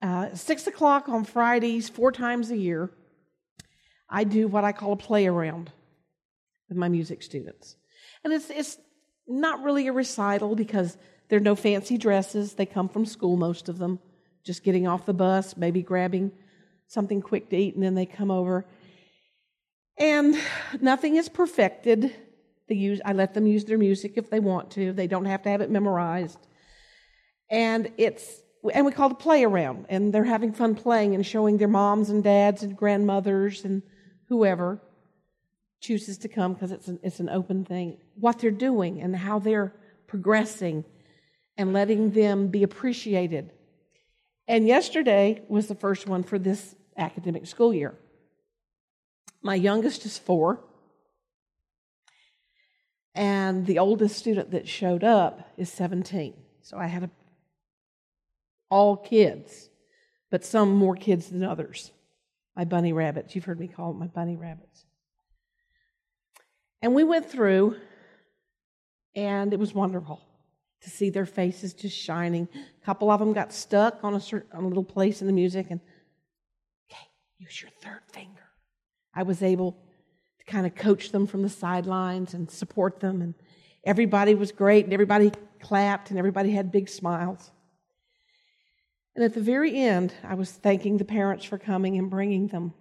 Uh, 0.00 0.32
six 0.34 0.66
o'clock 0.66 1.08
on 1.08 1.24
Fridays, 1.24 1.88
four 1.88 2.12
times 2.12 2.50
a 2.50 2.56
year, 2.56 2.90
I 4.08 4.24
do 4.24 4.46
what 4.46 4.64
I 4.64 4.72
call 4.72 4.92
a 4.92 4.96
play 4.96 5.26
around 5.26 5.72
with 6.68 6.78
my 6.78 6.88
music 6.88 7.22
students. 7.22 7.76
And 8.22 8.32
it's, 8.32 8.50
it's 8.50 8.78
not 9.26 9.62
really 9.62 9.88
a 9.88 9.92
recital 9.92 10.54
because 10.54 10.96
there 11.28 11.38
are 11.38 11.42
no 11.42 11.56
fancy 11.56 11.98
dresses. 11.98 12.54
They 12.54 12.66
come 12.66 12.88
from 12.88 13.06
school, 13.06 13.36
most 13.36 13.68
of 13.68 13.78
them, 13.78 13.98
just 14.44 14.62
getting 14.62 14.86
off 14.86 15.06
the 15.06 15.14
bus, 15.14 15.56
maybe 15.56 15.82
grabbing 15.82 16.32
something 16.86 17.20
quick 17.20 17.50
to 17.50 17.56
eat, 17.56 17.74
and 17.74 17.82
then 17.82 17.94
they 17.94 18.06
come 18.06 18.30
over. 18.30 18.66
And 19.98 20.36
nothing 20.80 21.16
is 21.16 21.28
perfected. 21.28 22.14
They 22.68 22.76
use, 22.76 23.00
I 23.04 23.14
let 23.14 23.34
them 23.34 23.46
use 23.46 23.64
their 23.64 23.78
music 23.78 24.12
if 24.16 24.30
they 24.30 24.40
want 24.40 24.70
to. 24.72 24.92
They 24.92 25.06
don't 25.06 25.24
have 25.24 25.42
to 25.42 25.48
have 25.48 25.60
it 25.60 25.70
memorized. 25.70 26.38
And 27.50 27.90
it's 27.96 28.42
and 28.74 28.84
we 28.84 28.92
call 28.92 29.10
it 29.10 29.18
play 29.18 29.44
around, 29.44 29.86
and 29.88 30.12
they're 30.12 30.24
having 30.24 30.52
fun 30.52 30.74
playing 30.74 31.14
and 31.14 31.24
showing 31.24 31.58
their 31.58 31.68
moms 31.68 32.10
and 32.10 32.24
dads 32.24 32.62
and 32.62 32.76
grandmothers 32.76 33.64
and 33.64 33.82
whoever 34.28 34.80
chooses 35.80 36.18
to 36.18 36.28
come 36.28 36.54
because 36.54 36.72
it's 36.72 36.88
an, 36.88 36.98
it's 37.02 37.20
an 37.20 37.28
open 37.28 37.64
thing 37.64 37.98
what 38.16 38.40
they're 38.40 38.50
doing 38.50 39.00
and 39.00 39.14
how 39.14 39.38
they're 39.38 39.72
progressing 40.08 40.84
and 41.56 41.72
letting 41.72 42.10
them 42.10 42.48
be 42.48 42.62
appreciated. 42.62 43.52
And 44.48 44.66
yesterday 44.66 45.42
was 45.48 45.68
the 45.68 45.74
first 45.74 46.06
one 46.06 46.22
for 46.22 46.38
this 46.38 46.74
academic 46.96 47.46
school 47.46 47.72
year. 47.72 47.94
My 49.42 49.54
youngest 49.54 50.04
is 50.04 50.18
four, 50.18 50.64
and 53.14 53.66
the 53.66 53.78
oldest 53.78 54.16
student 54.16 54.50
that 54.50 54.66
showed 54.66 55.04
up 55.04 55.52
is 55.56 55.70
17. 55.70 56.34
So 56.62 56.76
I 56.76 56.86
had 56.86 57.04
a 57.04 57.10
all 58.70 58.96
kids, 58.96 59.70
but 60.30 60.44
some 60.44 60.74
more 60.74 60.96
kids 60.96 61.30
than 61.30 61.42
others. 61.42 61.92
My 62.56 62.64
bunny 62.64 62.92
rabbits. 62.92 63.34
You've 63.34 63.44
heard 63.44 63.60
me 63.60 63.68
call 63.68 63.92
them 63.92 64.00
my 64.00 64.08
bunny 64.08 64.36
rabbits. 64.36 64.84
And 66.82 66.94
we 66.94 67.04
went 67.04 67.30
through, 67.30 67.76
and 69.14 69.52
it 69.52 69.58
was 69.58 69.74
wonderful 69.74 70.20
to 70.82 70.90
see 70.90 71.10
their 71.10 71.26
faces 71.26 71.74
just 71.74 71.96
shining. 71.96 72.48
A 72.54 72.84
couple 72.84 73.10
of 73.10 73.18
them 73.18 73.32
got 73.32 73.52
stuck 73.52 74.04
on 74.04 74.14
a, 74.14 74.20
certain, 74.20 74.48
on 74.56 74.64
a 74.64 74.68
little 74.68 74.84
place 74.84 75.20
in 75.20 75.26
the 75.26 75.32
music, 75.32 75.66
and 75.70 75.80
okay, 76.90 77.02
use 77.38 77.60
your 77.60 77.70
third 77.82 78.02
finger. 78.12 78.42
I 79.14 79.24
was 79.24 79.42
able 79.42 79.72
to 80.38 80.44
kind 80.44 80.66
of 80.66 80.74
coach 80.74 81.10
them 81.10 81.26
from 81.26 81.42
the 81.42 81.48
sidelines 81.48 82.34
and 82.34 82.48
support 82.48 83.00
them, 83.00 83.22
and 83.22 83.34
everybody 83.84 84.34
was 84.34 84.52
great, 84.52 84.84
and 84.84 84.92
everybody 84.92 85.32
clapped, 85.60 86.10
and 86.10 86.18
everybody 86.18 86.52
had 86.52 86.70
big 86.70 86.88
smiles. 86.88 87.50
And 89.18 89.24
at 89.24 89.34
the 89.34 89.40
very 89.40 89.76
end, 89.76 90.14
I 90.22 90.34
was 90.34 90.52
thanking 90.52 90.96
the 90.96 91.04
parents 91.04 91.44
for 91.44 91.58
coming 91.58 91.98
and 91.98 92.08
bringing 92.08 92.46
them. 92.46 92.72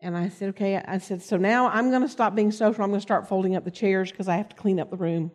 And 0.00 0.16
I 0.16 0.30
said, 0.30 0.48
okay, 0.48 0.78
I 0.78 0.96
said, 0.96 1.20
so 1.20 1.36
now 1.36 1.68
I'm 1.68 1.90
going 1.90 2.00
to 2.00 2.08
stop 2.08 2.34
being 2.34 2.50
social. 2.50 2.82
I'm 2.82 2.88
going 2.88 2.98
to 2.98 3.02
start 3.02 3.28
folding 3.28 3.54
up 3.54 3.62
the 3.62 3.70
chairs 3.70 4.10
because 4.10 4.26
I 4.26 4.38
have 4.38 4.48
to 4.48 4.56
clean 4.56 4.80
up 4.80 4.88
the 4.88 4.96
room 4.96 5.32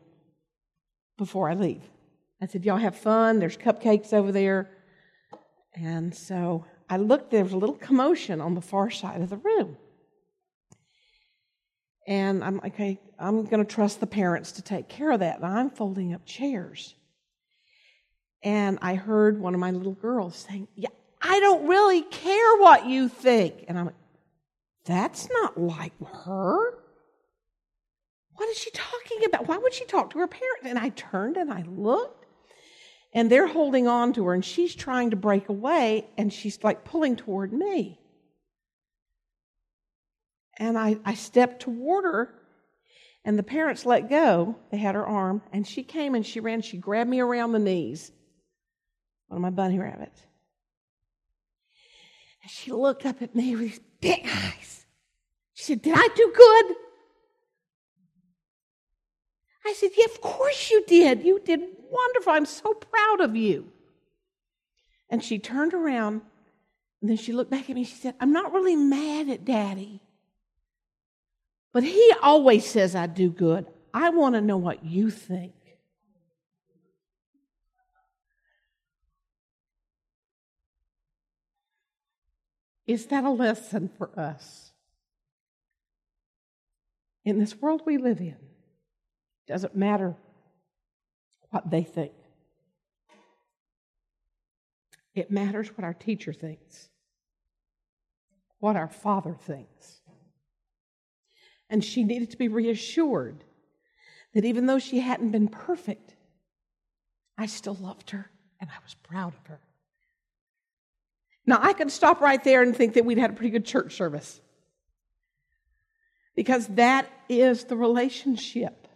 before 1.16 1.48
I 1.48 1.54
leave. 1.54 1.84
I 2.42 2.48
said, 2.48 2.66
y'all 2.66 2.78
have 2.78 2.96
fun. 2.96 3.38
There's 3.38 3.56
cupcakes 3.56 4.12
over 4.12 4.32
there. 4.32 4.72
And 5.76 6.16
so 6.16 6.66
I 6.90 6.98
looked, 6.98 7.30
there 7.30 7.44
was 7.44 7.54
a 7.54 7.58
little 7.58 7.76
commotion 7.76 8.42
on 8.42 8.56
the 8.56 8.62
far 8.62 8.90
side 8.90 9.22
of 9.22 9.30
the 9.30 9.38
room. 9.38 9.78
And 12.08 12.44
I'm 12.44 12.62
okay, 12.66 13.00
I'm 13.20 13.46
going 13.46 13.64
to 13.64 13.76
trust 13.76 14.00
the 14.00 14.08
parents 14.08 14.54
to 14.54 14.64
take 14.64 14.90
care 14.90 15.12
of 15.12 15.20
that. 15.20 15.36
And 15.36 15.46
I'm 15.46 15.70
folding 15.70 16.16
up 16.16 16.26
chairs. 16.26 16.96
And 18.44 18.80
I 18.82 18.96
heard 18.96 19.40
one 19.40 19.54
of 19.54 19.60
my 19.60 19.72
little 19.72 19.94
girls 19.94 20.46
saying, 20.50 20.68
Yeah, 20.76 20.90
I 21.22 21.40
don't 21.40 21.68
really 21.68 22.02
care 22.04 22.58
what 22.58 22.86
you 22.86 23.10
think. 23.10 23.66
And 23.68 23.78
I'm 23.78 23.88
like, 23.88 23.96
That's 24.86 25.30
not 25.30 25.60
like 25.60 25.94
her. 26.24 26.74
What 28.36 28.50
is 28.50 28.58
she 28.58 28.72
talking 28.72 29.26
about? 29.26 29.48
Why 29.48 29.58
would 29.58 29.74
she 29.74 29.84
talk 29.84 30.12
to 30.12 30.20
her 30.20 30.28
parents? 30.28 30.64
And 30.64 30.80
I 30.80 30.90
turned 30.90 31.36
and 31.36 31.52
I 31.52 31.64
looked, 31.64 32.26
and 33.14 33.30
they're 33.30 33.48
holding 33.48 33.86
on 33.88 34.14
to 34.14 34.26
her, 34.28 34.34
and 34.34 34.46
she's 34.46 34.74
trying 34.74 35.10
to 35.10 35.18
break 35.18 35.50
away, 35.50 36.08
and 36.18 36.32
she's 36.32 36.64
like 36.64 36.86
pulling 36.86 37.18
toward 37.18 37.52
me. 37.52 38.00
And 40.56 40.78
I, 40.78 40.98
I 41.04 41.16
stepped 41.16 41.62
toward 41.64 42.06
her, 42.06 42.34
and 43.26 43.38
the 43.38 43.44
parents 43.44 43.86
let 43.86 44.10
go. 44.10 44.56
They 44.72 44.78
had 44.78 44.96
her 44.96 45.06
arm, 45.06 45.42
and 45.52 45.68
she 45.68 45.84
came 45.84 46.16
and 46.16 46.26
she 46.26 46.40
ran. 46.40 46.62
She 46.62 46.78
grabbed 46.78 47.10
me 47.10 47.20
around 47.20 47.52
the 47.52 47.60
knees 47.60 48.14
one 49.30 49.38
of 49.38 49.42
my 49.42 49.50
bunny 49.50 49.80
rabbits. 49.80 50.22
And 52.44 52.52
she 52.52 52.72
looked 52.72 53.06
up 53.06 53.22
at 53.22 53.36
me 53.36 53.56
with 53.56 53.62
these 53.62 53.80
big 54.02 54.26
eyes. 54.26 54.86
She 55.54 55.64
said, 55.64 55.82
Did 55.82 55.94
I 55.96 56.08
do 56.16 56.34
good? 56.36 56.76
I 59.66 59.74
said, 59.74 59.92
Yeah, 59.96 60.06
of 60.06 60.20
course 60.20 60.70
you 60.72 60.84
did. 60.88 61.24
You 61.24 61.40
did 61.40 61.62
wonderful. 61.90 62.34
I'm 62.34 62.46
so 62.46 62.74
proud 62.74 63.22
of 63.22 63.36
you. 63.36 63.72
And 65.10 65.24
she 65.24 65.40
turned 65.40 65.74
around 65.74 66.22
and 67.02 67.10
then 67.10 67.18
she 67.18 67.34
looked 67.34 67.52
back 67.52 67.70
at 67.70 67.76
me. 67.76 67.84
She 67.84 67.96
said, 67.96 68.16
I'm 68.20 68.34
not 68.34 68.52
really 68.52 68.76
mad 68.76 69.30
at 69.30 69.46
daddy. 69.46 70.02
But 71.72 71.84
he 71.84 72.14
always 72.22 72.66
says 72.66 72.96
I 72.96 73.08
do 73.08 73.30
good. 73.30 73.68
I 73.94 74.10
want 74.10 74.36
to 74.36 74.42
know 74.42 74.58
what 74.58 74.84
you 74.84 75.10
think. 75.10 75.54
Is 82.90 83.06
that 83.06 83.24
a 83.24 83.30
lesson 83.30 83.88
for 84.00 84.10
us? 84.20 84.72
In 87.24 87.38
this 87.38 87.56
world 87.56 87.84
we 87.86 88.00
live 88.00 88.20
in, 88.20 88.36
doesn't 89.48 89.76
matter 89.76 90.16
what 91.52 91.70
they 91.70 91.84
think. 91.84 92.14
It 95.14 95.30
matters 95.30 95.68
what 95.78 95.84
our 95.84 95.94
teacher 95.94 96.34
thinks, 96.34 96.90
what 98.58 98.76
our 98.76 98.90
father 98.90 99.36
thinks. 99.36 100.02
And 101.70 101.86
she 101.86 102.04
needed 102.04 102.32
to 102.32 102.38
be 102.38 102.48
reassured 102.48 103.44
that 104.34 104.46
even 104.46 104.66
though 104.66 104.80
she 104.80 105.00
hadn't 105.00 105.30
been 105.30 105.48
perfect, 105.48 106.16
I 107.38 107.46
still 107.46 107.76
loved 107.76 108.10
her 108.10 108.32
and 108.60 108.68
I 108.68 108.82
was 108.84 108.96
proud 108.96 109.36
of 109.36 109.46
her. 109.46 109.60
Now, 111.50 111.58
I 111.64 111.74
could 111.74 111.90
stop 111.90 112.22
right 112.22 112.44
there 112.44 112.62
and 112.62 112.76
think 112.76 112.94
that 112.94 113.06
we'd 113.06 113.18
had 113.18 113.32
a 113.32 113.34
pretty 113.34 113.50
good 113.50 113.66
church 113.66 113.96
service. 113.96 114.40
Because 116.36 116.68
that 116.68 117.10
is 117.28 117.64
the 117.64 117.76
relationship 117.76 118.88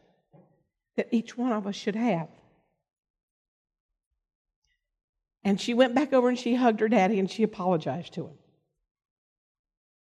that 0.96 1.08
each 1.10 1.36
one 1.36 1.52
of 1.52 1.66
us 1.66 1.74
should 1.74 1.96
have. 1.96 2.28
And 5.44 5.60
she 5.60 5.74
went 5.74 5.96
back 5.96 6.14
over 6.14 6.30
and 6.30 6.38
she 6.38 6.54
hugged 6.54 6.82
her 6.82 6.88
daddy 6.88 7.20
and 7.20 7.28
she 7.28 7.42
apologized 7.42 8.14
to 8.14 8.28
him. 8.28 8.38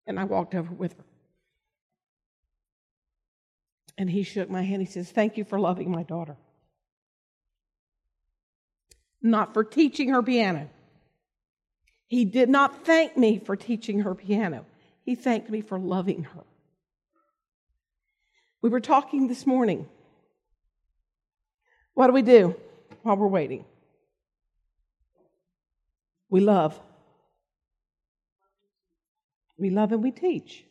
And 0.07 0.19
I 0.19 0.23
walked 0.23 0.55
over 0.55 0.73
with 0.73 0.93
her. 0.93 1.05
And 3.95 4.09
he 4.09 4.23
shook 4.23 4.49
my 4.49 4.63
hand. 4.63 4.81
He 4.81 4.87
says, 4.87 5.11
Thank 5.11 5.37
you 5.37 5.43
for 5.43 5.59
loving 5.59 5.91
my 5.91 6.01
daughter. 6.01 6.35
not 9.21 9.53
for 9.53 9.63
teaching 9.63 10.09
her 10.09 10.23
piano. 10.23 10.67
He 12.09 12.25
did 12.25 12.49
not 12.49 12.85
thank 12.85 13.15
me 13.15 13.37
for 13.37 13.55
teaching 13.55 13.99
her 13.99 14.15
piano. 14.15 14.65
He 15.05 15.13
thanked 15.13 15.49
me 15.49 15.61
for 15.61 15.79
loving 15.79 16.23
her. 16.23 16.43
We 18.63 18.69
were 18.69 18.79
talking 18.79 19.27
this 19.27 19.45
morning. 19.45 19.87
What 21.93 22.07
do 22.07 22.13
we 22.13 22.23
do 22.23 22.55
while 23.03 23.15
we're 23.15 23.27
waiting? 23.27 23.63
We 26.31 26.39
love. 26.39 26.79
We 29.57 29.69
love 29.69 29.91
and 29.91 30.03
we 30.03 30.09
teach. 30.09 30.65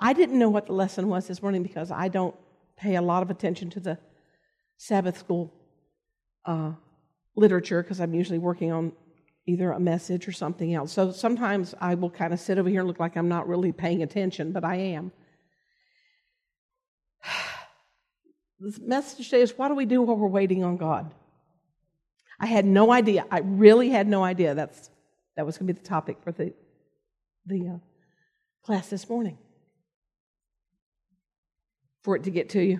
I 0.00 0.12
didn't 0.12 0.40
know 0.40 0.50
what 0.50 0.66
the 0.66 0.72
lesson 0.72 1.08
was 1.08 1.28
this 1.28 1.40
morning 1.40 1.62
because 1.62 1.92
I 1.92 2.08
don't 2.08 2.34
pay 2.76 2.96
a 2.96 3.02
lot 3.02 3.22
of 3.22 3.30
attention 3.30 3.70
to 3.70 3.80
the 3.80 3.98
Sabbath 4.76 5.18
school 5.18 5.54
uh, 6.44 6.72
literature 7.36 7.80
because 7.80 8.00
I'm 8.00 8.12
usually 8.12 8.38
working 8.38 8.72
on 8.72 8.92
either 9.46 9.72
a 9.72 9.80
message 9.80 10.28
or 10.28 10.32
something 10.32 10.72
else. 10.74 10.92
So 10.92 11.10
sometimes 11.10 11.74
I 11.80 11.94
will 11.94 12.10
kind 12.10 12.32
of 12.32 12.40
sit 12.40 12.58
over 12.58 12.68
here 12.68 12.80
and 12.80 12.88
look 12.88 13.00
like 13.00 13.16
I'm 13.16 13.28
not 13.28 13.48
really 13.48 13.72
paying 13.72 14.02
attention, 14.02 14.52
but 14.52 14.64
I 14.64 14.76
am. 14.76 15.12
The 18.60 18.78
message 18.80 19.28
today 19.28 19.42
is 19.42 19.58
what 19.58 19.70
do 19.70 19.74
we 19.74 19.86
do 19.86 20.02
while 20.02 20.16
we're 20.16 20.28
waiting 20.28 20.62
on 20.62 20.76
God? 20.76 21.12
I 22.38 22.46
had 22.46 22.64
no 22.64 22.92
idea. 22.92 23.26
I 23.28 23.40
really 23.40 23.90
had 23.90 24.06
no 24.06 24.22
idea 24.22 24.54
that's 24.54 24.88
that 25.34 25.44
was 25.44 25.58
going 25.58 25.66
to 25.66 25.72
be 25.72 25.80
the 25.80 25.84
topic 25.84 26.18
for 26.22 26.30
the 26.30 26.54
the 27.46 27.68
uh, 27.68 27.78
class 28.64 28.88
this 28.88 29.08
morning. 29.08 29.36
For 32.02 32.14
it 32.14 32.22
to 32.22 32.30
get 32.30 32.50
to 32.50 32.62
you. 32.62 32.78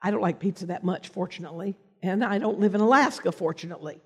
I 0.00 0.10
don't 0.10 0.22
like 0.22 0.38
pizza 0.38 0.66
that 0.66 0.84
much, 0.84 1.08
fortunately, 1.08 1.76
and 2.02 2.24
I 2.24 2.38
don't 2.38 2.60
live 2.60 2.74
in 2.74 2.80
Alaska, 2.80 3.32
fortunately. 3.32 4.00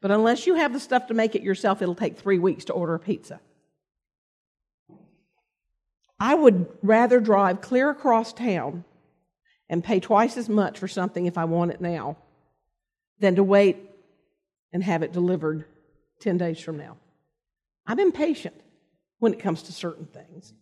But 0.00 0.10
unless 0.10 0.46
you 0.46 0.54
have 0.54 0.72
the 0.72 0.80
stuff 0.80 1.06
to 1.08 1.14
make 1.14 1.34
it 1.34 1.42
yourself, 1.42 1.82
it'll 1.82 1.94
take 1.94 2.18
three 2.18 2.38
weeks 2.38 2.64
to 2.66 2.72
order 2.72 2.94
a 2.94 2.98
pizza. 2.98 3.40
I 6.18 6.34
would 6.34 6.66
rather 6.82 7.20
drive 7.20 7.60
clear 7.60 7.90
across 7.90 8.32
town 8.32 8.84
and 9.68 9.84
pay 9.84 10.00
twice 10.00 10.36
as 10.36 10.48
much 10.48 10.78
for 10.78 10.88
something 10.88 11.26
if 11.26 11.38
I 11.38 11.44
want 11.44 11.70
it 11.70 11.80
now 11.80 12.16
than 13.20 13.36
to 13.36 13.42
wait 13.42 13.78
and 14.72 14.82
have 14.82 15.02
it 15.02 15.12
delivered 15.12 15.64
10 16.20 16.38
days 16.38 16.60
from 16.60 16.76
now. 16.76 16.96
I'm 17.86 17.98
impatient 17.98 18.54
when 19.18 19.32
it 19.32 19.40
comes 19.40 19.62
to 19.64 19.72
certain 19.72 20.06
things. 20.06 20.52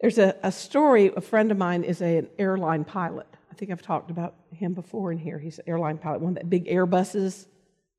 There's 0.00 0.18
a, 0.18 0.36
a 0.42 0.50
story, 0.50 1.12
a 1.16 1.20
friend 1.20 1.50
of 1.50 1.58
mine 1.58 1.84
is 1.84 2.02
a, 2.02 2.18
an 2.18 2.28
airline 2.38 2.84
pilot. 2.84 3.31
I 3.52 3.54
think 3.54 3.70
I've 3.70 3.82
talked 3.82 4.10
about 4.10 4.34
him 4.50 4.72
before 4.72 5.12
in 5.12 5.18
here. 5.18 5.38
He's 5.38 5.58
an 5.58 5.66
airline 5.66 5.98
pilot, 5.98 6.22
one 6.22 6.32
of 6.32 6.38
the 6.38 6.46
big 6.46 6.66
Airbuses 6.68 7.46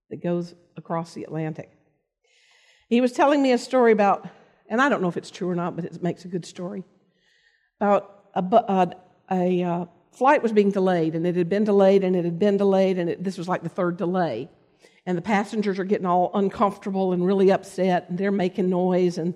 that 0.09 0.21
goes 0.21 0.55
across 0.75 1.13
the 1.13 1.23
Atlantic. 1.23 1.69
He 2.89 3.01
was 3.01 3.11
telling 3.11 3.39
me 3.39 3.51
a 3.51 3.59
story 3.59 3.91
about, 3.91 4.27
and 4.67 4.81
I 4.81 4.89
don't 4.89 4.99
know 5.03 5.09
if 5.09 5.15
it's 5.15 5.29
true 5.29 5.47
or 5.47 5.53
not, 5.53 5.75
but 5.75 5.85
it 5.85 6.01
makes 6.01 6.25
a 6.25 6.27
good 6.27 6.43
story, 6.43 6.83
about 7.79 8.29
a, 8.33 8.41
a, 8.41 8.93
a 9.29 9.63
uh, 9.63 9.85
flight 10.11 10.41
was 10.41 10.51
being 10.51 10.71
delayed, 10.71 11.13
and 11.13 11.27
it 11.27 11.35
had 11.35 11.49
been 11.49 11.65
delayed, 11.65 12.03
and 12.03 12.15
it 12.15 12.25
had 12.25 12.39
been 12.39 12.57
delayed, 12.57 12.97
and 12.97 13.11
it, 13.11 13.23
this 13.23 13.37
was 13.37 13.47
like 13.47 13.61
the 13.61 13.69
third 13.69 13.95
delay. 13.95 14.49
And 15.05 15.15
the 15.15 15.21
passengers 15.21 15.77
are 15.77 15.83
getting 15.83 16.07
all 16.07 16.31
uncomfortable 16.33 17.13
and 17.13 17.23
really 17.23 17.51
upset, 17.51 18.09
and 18.09 18.17
they're 18.17 18.31
making 18.31 18.71
noise, 18.71 19.19
and 19.19 19.35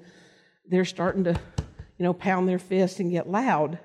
they're 0.67 0.83
starting 0.83 1.25
to 1.25 1.39
you 1.99 2.03
know, 2.03 2.13
pound 2.13 2.49
their 2.49 2.59
fist 2.59 2.99
and 2.99 3.11
get 3.11 3.29
loud. 3.29 3.77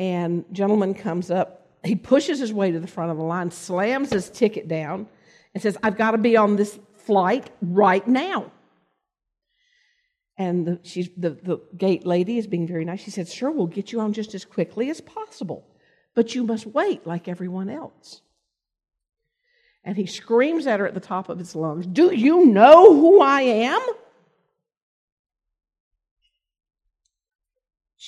And 0.00 0.46
gentleman 0.50 0.94
comes 0.94 1.30
up, 1.30 1.68
he 1.84 1.94
pushes 1.94 2.38
his 2.38 2.54
way 2.54 2.70
to 2.70 2.80
the 2.80 2.86
front 2.86 3.10
of 3.10 3.18
the 3.18 3.22
line, 3.22 3.50
slams 3.50 4.10
his 4.10 4.30
ticket 4.30 4.66
down, 4.66 5.06
and 5.52 5.62
says, 5.62 5.76
I've 5.82 5.98
got 5.98 6.12
to 6.12 6.18
be 6.18 6.38
on 6.38 6.56
this 6.56 6.78
flight 6.96 7.50
right 7.60 8.06
now. 8.08 8.50
And 10.38 10.66
the, 10.66 10.80
she's, 10.84 11.10
the, 11.18 11.30
the 11.30 11.60
gate 11.76 12.06
lady 12.06 12.38
is 12.38 12.46
being 12.46 12.66
very 12.66 12.86
nice. 12.86 13.00
She 13.00 13.10
said, 13.10 13.28
Sure, 13.28 13.50
we'll 13.50 13.66
get 13.66 13.92
you 13.92 14.00
on 14.00 14.14
just 14.14 14.34
as 14.34 14.46
quickly 14.46 14.88
as 14.88 15.02
possible, 15.02 15.66
but 16.14 16.34
you 16.34 16.44
must 16.44 16.64
wait 16.64 17.06
like 17.06 17.28
everyone 17.28 17.68
else. 17.68 18.22
And 19.84 19.98
he 19.98 20.06
screams 20.06 20.66
at 20.66 20.80
her 20.80 20.86
at 20.86 20.94
the 20.94 21.00
top 21.00 21.28
of 21.28 21.38
his 21.38 21.54
lungs, 21.54 21.86
Do 21.86 22.14
you 22.14 22.46
know 22.46 22.94
who 22.94 23.20
I 23.20 23.42
am? 23.42 23.86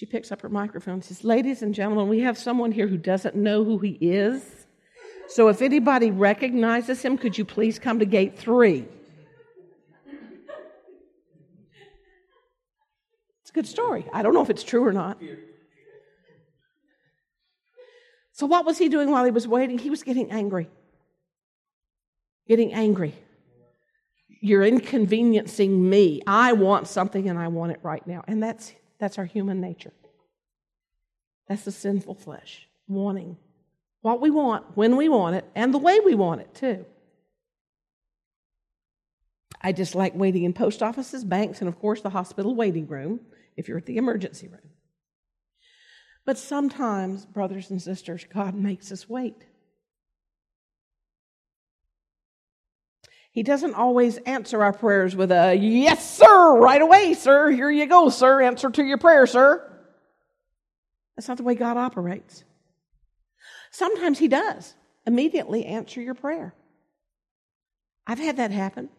She 0.03 0.07
picks 0.07 0.33
up 0.33 0.43
her 0.43 0.49
microphone 0.49 0.95
and 0.95 1.05
says, 1.05 1.23
Ladies 1.23 1.63
and 1.63 1.73
gentlemen, 1.73 2.09
we 2.09 2.19
have 2.23 2.37
someone 2.37 2.73
here 2.73 2.89
who 2.89 2.97
doesn't 2.97 3.37
know 3.37 3.63
who 3.63 3.79
he 3.79 3.97
is. 4.01 4.43
So 5.29 5.47
if 5.47 5.63
anybody 5.63 6.11
recognizes 6.11 7.01
him, 7.03 7.17
could 7.17 7.39
you 7.39 7.45
please 7.45 7.79
come 7.79 8.01
to 8.01 8.05
gate 8.05 8.37
three? 8.37 8.85
It's 13.43 13.51
a 13.51 13.53
good 13.53 13.69
story. 13.69 14.05
I 14.13 14.25
don't 14.25 14.35
know 14.35 14.43
if 14.43 14.51
it's 14.51 14.65
true 14.65 14.85
or 14.85 14.93
not. 14.93 15.23
So, 18.33 18.47
what 18.47 18.67
was 18.67 18.79
he 18.79 18.89
doing 18.89 19.09
while 19.09 19.25
he 19.25 19.31
was 19.31 19.47
waiting? 19.47 19.79
He 19.79 19.89
was 19.89 20.03
getting 20.03 20.33
angry. 20.33 20.69
Getting 22.49 22.75
angry. 22.75 23.15
You're 24.41 24.65
inconveniencing 24.65 25.89
me. 25.89 26.23
I 26.27 26.55
want 26.55 26.89
something 26.89 27.29
and 27.29 27.39
I 27.39 27.47
want 27.47 27.71
it 27.71 27.79
right 27.85 28.05
now. 28.05 28.25
And 28.27 28.43
that's 28.43 28.73
that's 29.03 29.19
our 29.19 29.25
human 29.25 29.61
nature. 29.61 29.93
That's 31.49 31.65
the 31.65 31.73
sinful 31.73 32.15
flesh, 32.15 32.69
wanting 32.87 33.37
what 34.01 34.21
we 34.21 34.31
want, 34.31 34.77
when 34.77 34.97
we 34.97 35.09
want 35.09 35.35
it, 35.35 35.45
and 35.57 35.75
the 35.75 35.79
way 35.79 35.99
we 35.99 36.15
want 36.15 36.41
it, 36.41 36.55
too. 36.55 36.87
I 39.61 39.73
just 39.73 39.97
like 39.97 40.15
waiting 40.15 40.45
in 40.45 40.53
post 40.53 40.85
offices, 40.85 41.25
banks, 41.25 41.59
and 41.59 41.67
of 41.67 41.81
course 41.81 42.01
the 42.01 42.11
hospital 42.11 42.55
waiting 42.55 42.87
room 42.87 43.19
if 43.57 43.67
you're 43.67 43.79
at 43.79 43.87
the 43.87 43.97
emergency 43.97 44.47
room. 44.47 44.71
But 46.25 46.39
sometimes, 46.39 47.27
brothers 47.27 47.71
and 47.71 47.83
sisters, 47.83 48.25
God 48.33 48.55
makes 48.55 48.93
us 48.93 49.09
wait. 49.09 49.47
He 53.33 53.43
doesn't 53.43 53.75
always 53.75 54.19
answer 54.19 54.63
our 54.63 54.75
prayers 54.75 55.17
with 55.17 55.33
a, 55.33 55.55
yes, 55.55 56.19
sir, 56.19 56.59
right 56.59 56.81
away, 56.81 57.15
sir. 57.15 57.51
Here 57.51 57.71
you 57.71 57.87
go, 57.87 58.11
sir. 58.11 58.43
Answer 58.43 58.71
to 58.71 58.85
your 58.85 58.99
prayer, 58.99 59.27
sir. 59.27 59.69
That's 61.17 61.29
not 61.29 61.39
the 61.39 61.43
way 61.43 61.55
God 61.55 61.79
operates. 61.79 62.45
Sometimes 63.71 64.19
He 64.19 64.29
does 64.29 64.75
immediately 65.07 65.65
answer 65.65 66.03
your 66.03 66.15
prayer. 66.15 66.55
I've 68.07 68.19
had 68.19 68.37
that 68.37 68.51
happen. 68.51 68.91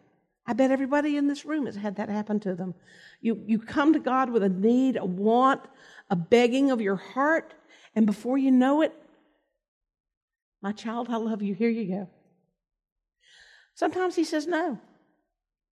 I 0.46 0.52
bet 0.52 0.72
everybody 0.72 1.16
in 1.16 1.28
this 1.28 1.44
room 1.44 1.66
has 1.66 1.76
had 1.76 1.96
that 1.96 2.08
happen 2.08 2.40
to 2.40 2.54
them. 2.54 2.74
You, 3.20 3.40
you 3.46 3.60
come 3.60 3.92
to 3.92 4.00
God 4.00 4.30
with 4.30 4.42
a 4.42 4.48
need, 4.48 4.96
a 4.96 5.04
want, 5.04 5.62
a 6.10 6.16
begging 6.16 6.72
of 6.72 6.80
your 6.80 6.96
heart, 6.96 7.54
and 7.94 8.04
before 8.04 8.36
you 8.36 8.50
know 8.50 8.82
it, 8.82 8.92
my 10.60 10.72
child, 10.72 11.08
I 11.08 11.16
love 11.16 11.40
you. 11.40 11.54
Here 11.54 11.70
you 11.70 11.86
go. 11.86 12.10
Sometimes 13.74 14.14
he 14.14 14.24
says 14.24 14.46
no 14.46 14.78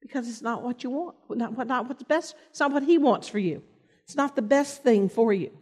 because 0.00 0.28
it's 0.28 0.42
not 0.42 0.62
what 0.62 0.82
you 0.82 0.90
want, 0.90 1.16
not, 1.30 1.56
what, 1.56 1.68
not 1.68 1.88
what's 1.88 2.02
best. 2.02 2.34
It's 2.50 2.60
not 2.60 2.72
what 2.72 2.82
he 2.82 2.98
wants 2.98 3.28
for 3.28 3.38
you. 3.38 3.62
It's 4.04 4.16
not 4.16 4.34
the 4.34 4.42
best 4.42 4.82
thing 4.82 5.08
for 5.08 5.32
you. 5.32 5.52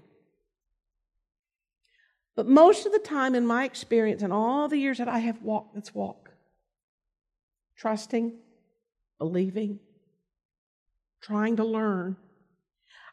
But 2.34 2.48
most 2.48 2.86
of 2.86 2.92
the 2.92 2.98
time, 2.98 3.34
in 3.34 3.46
my 3.46 3.64
experience, 3.64 4.22
and 4.22 4.32
all 4.32 4.66
the 4.66 4.78
years 4.78 4.96
that 4.96 5.08
I 5.08 5.18
have 5.18 5.42
walked 5.42 5.74
this 5.74 5.94
walk, 5.94 6.30
trusting, 7.76 8.32
believing, 9.18 9.78
trying 11.20 11.56
to 11.56 11.64
learn, 11.64 12.16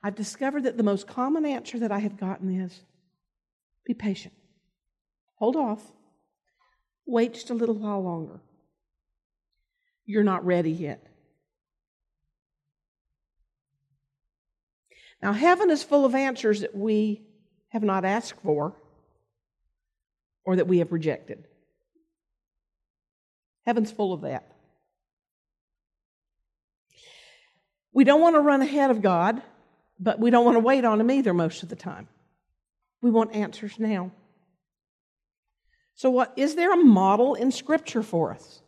I've 0.01 0.15
discovered 0.15 0.63
that 0.63 0.77
the 0.77 0.84
most 0.84 1.07
common 1.07 1.46
answer 1.46 1.77
that 1.79 1.91
I 1.91 2.00
have 2.00 2.17
gotten 2.17 2.62
is 2.62 2.81
be 3.84 3.93
patient, 3.93 4.34
hold 5.36 5.57
off, 5.57 5.91
wait 7.05 7.34
just 7.34 7.50
a 7.50 7.53
little 7.53 7.75
while 7.75 8.01
longer 8.01 8.39
you're 10.08 10.24
not 10.24 10.44
ready 10.46 10.72
yet. 10.72 11.06
Now, 15.22 15.34
heaven 15.34 15.70
is 15.70 15.84
full 15.84 16.06
of 16.06 16.16
answers 16.16 16.62
that 16.62 16.76
we 16.76 17.22
have 17.70 17.84
not 17.84 18.06
asked 18.06 18.40
for 18.42 18.74
or 20.46 20.56
that 20.56 20.68
we 20.68 20.80
have 20.80 20.92
rejected. 20.92 21.46
Heaven's 23.66 23.92
full 23.92 24.14
of 24.14 24.22
that. 24.22 24.50
We 27.92 28.06
don't 28.06 28.22
want 28.22 28.36
to 28.36 28.40
run 28.40 28.62
ahead 28.62 28.92
of 28.92 29.02
God, 29.02 29.42
but 30.00 30.20
we 30.20 30.30
don't 30.30 30.46
want 30.46 30.56
to 30.56 30.62
wait 30.62 30.86
on 30.86 31.02
Him 31.02 31.12
either 31.12 31.34
most 31.34 31.64
of 31.64 31.70
the 31.70 31.76
time. 31.76 32.08
We 33.02 33.12
want 33.12 33.36
answers 33.36 33.78
now. 33.78 34.12
So, 35.96 36.12
what 36.12 36.32
is 36.38 36.56
there 36.56 36.72
a 36.72 36.84
model 36.84 37.34
in 37.34 37.52
Scripture 37.52 38.04
for 38.04 38.32
us? 38.32 38.62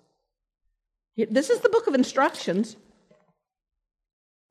This 1.25 1.49
is 1.49 1.59
the 1.59 1.69
book 1.69 1.87
of 1.87 1.95
instructions. 1.95 2.75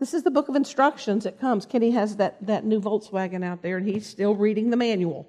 This 0.01 0.15
is 0.15 0.23
the 0.23 0.31
book 0.31 0.49
of 0.49 0.57
instructions 0.57 1.25
that 1.25 1.41
comes. 1.41 1.67
Kenny 1.67 1.91
has 1.91 2.17
that, 2.17 2.45
that 2.47 2.65
new 2.65 2.81
Volkswagen 2.81 3.45
out 3.45 3.63
there, 3.63 3.77
and 3.77 3.89
he's 3.89 4.07
still 4.07 4.35
reading 4.35 4.71
the 4.71 4.77
manual. 4.77 5.29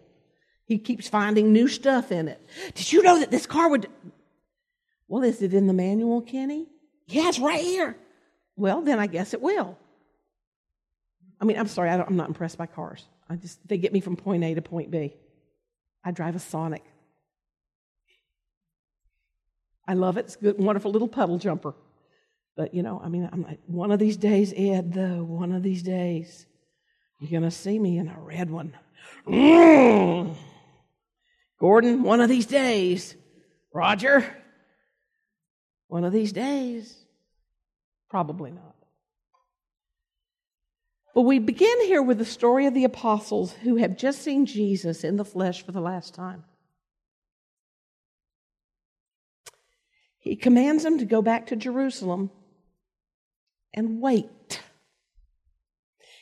He 0.65 0.77
keeps 0.77 1.07
finding 1.07 1.51
new 1.51 1.67
stuff 1.67 2.11
in 2.11 2.27
it. 2.27 2.39
Did 2.75 2.91
you 2.91 3.01
know 3.01 3.19
that 3.19 3.31
this 3.31 3.47
car 3.47 3.69
would? 3.69 3.87
Well, 5.07 5.23
is 5.23 5.41
it 5.41 5.53
in 5.53 5.65
the 5.65 5.73
manual, 5.73 6.21
Kenny? 6.21 6.67
Yes, 7.07 7.39
right 7.39 7.63
here. 7.63 7.97
Well, 8.55 8.81
then 8.81 8.99
I 8.99 9.07
guess 9.07 9.33
it 9.33 9.41
will. 9.41 9.77
I 11.41 11.45
mean, 11.45 11.57
I'm 11.57 11.67
sorry, 11.67 11.89
I 11.89 11.95
am 11.95 12.17
not 12.17 12.27
impressed 12.27 12.57
by 12.57 12.67
cars. 12.67 13.07
I 13.29 13.35
just 13.35 13.65
they 13.67 13.77
get 13.77 13.93
me 13.93 14.01
from 14.01 14.15
point 14.15 14.43
A 14.43 14.53
to 14.53 14.61
point 14.61 14.91
B. 14.91 15.15
I 16.03 16.11
drive 16.11 16.35
a 16.35 16.39
Sonic. 16.39 16.83
I 19.89 19.93
love 19.93 20.17
it. 20.17 20.25
It's 20.25 20.35
a 20.35 20.39
good, 20.39 20.59
wonderful 20.59 20.91
little 20.91 21.07
puddle 21.07 21.39
jumper. 21.39 21.73
But 22.55 22.75
you 22.75 22.83
know, 22.83 23.01
I 23.03 23.09
mean, 23.09 23.27
I'm 23.33 23.41
like, 23.41 23.57
one 23.65 23.91
of 23.91 23.97
these 23.97 24.17
days, 24.17 24.53
Ed, 24.55 24.93
though, 24.93 25.23
one 25.23 25.51
of 25.51 25.63
these 25.63 25.81
days, 25.81 26.45
you're 27.19 27.31
gonna 27.31 27.49
see 27.49 27.79
me 27.79 27.97
in 27.97 28.07
a 28.07 28.19
red 28.19 28.51
one. 28.51 28.77
Gordon, 31.59 32.03
one 32.03 32.21
of 32.21 32.29
these 32.29 32.45
days. 32.45 33.15
Roger, 33.73 34.23
one 35.87 36.03
of 36.03 36.13
these 36.13 36.33
days. 36.33 36.95
Probably 38.11 38.51
not. 38.51 38.75
But 41.15 41.21
we 41.21 41.39
begin 41.39 41.81
here 41.85 42.03
with 42.03 42.19
the 42.19 42.25
story 42.25 42.67
of 42.67 42.75
the 42.75 42.83
apostles 42.83 43.53
who 43.53 43.77
have 43.77 43.97
just 43.97 44.21
seen 44.21 44.45
Jesus 44.45 45.03
in 45.03 45.15
the 45.15 45.25
flesh 45.25 45.65
for 45.65 45.71
the 45.71 45.81
last 45.81 46.13
time. 46.13 46.43
He 50.19 50.35
commands 50.35 50.83
them 50.83 50.99
to 50.99 51.05
go 51.05 51.21
back 51.21 51.47
to 51.47 51.55
Jerusalem 51.55 52.29
and 53.73 54.01
wait. 54.01 54.61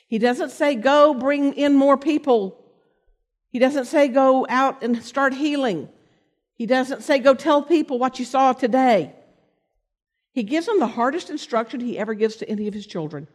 He 0.08 0.20
doesn't 0.20 0.52
say, 0.52 0.76
go 0.76 1.14
bring 1.14 1.54
in 1.54 1.76
more 1.76 1.98
people. 1.98 2.64
He 3.50 3.60
doesn't 3.60 3.86
say, 3.86 4.08
go 4.08 4.46
out 4.48 4.84
and 4.84 5.04
start 5.04 5.34
healing. 5.34 5.90
He 6.54 6.66
doesn't 6.66 7.04
say, 7.04 7.20
go 7.20 7.34
tell 7.34 7.62
people 7.62 8.00
what 8.00 8.20
you 8.20 8.26
saw 8.26 8.54
today. 8.54 9.14
He 10.32 10.44
gives 10.44 10.68
them 10.68 10.80
the 10.80 10.88
hardest 10.88 11.30
instruction 11.30 11.80
he 11.80 11.98
ever 11.98 12.14
gives 12.14 12.38
to 12.38 12.50
any 12.50 12.68
of 12.68 12.74
his 12.74 12.86
children. 12.86 13.28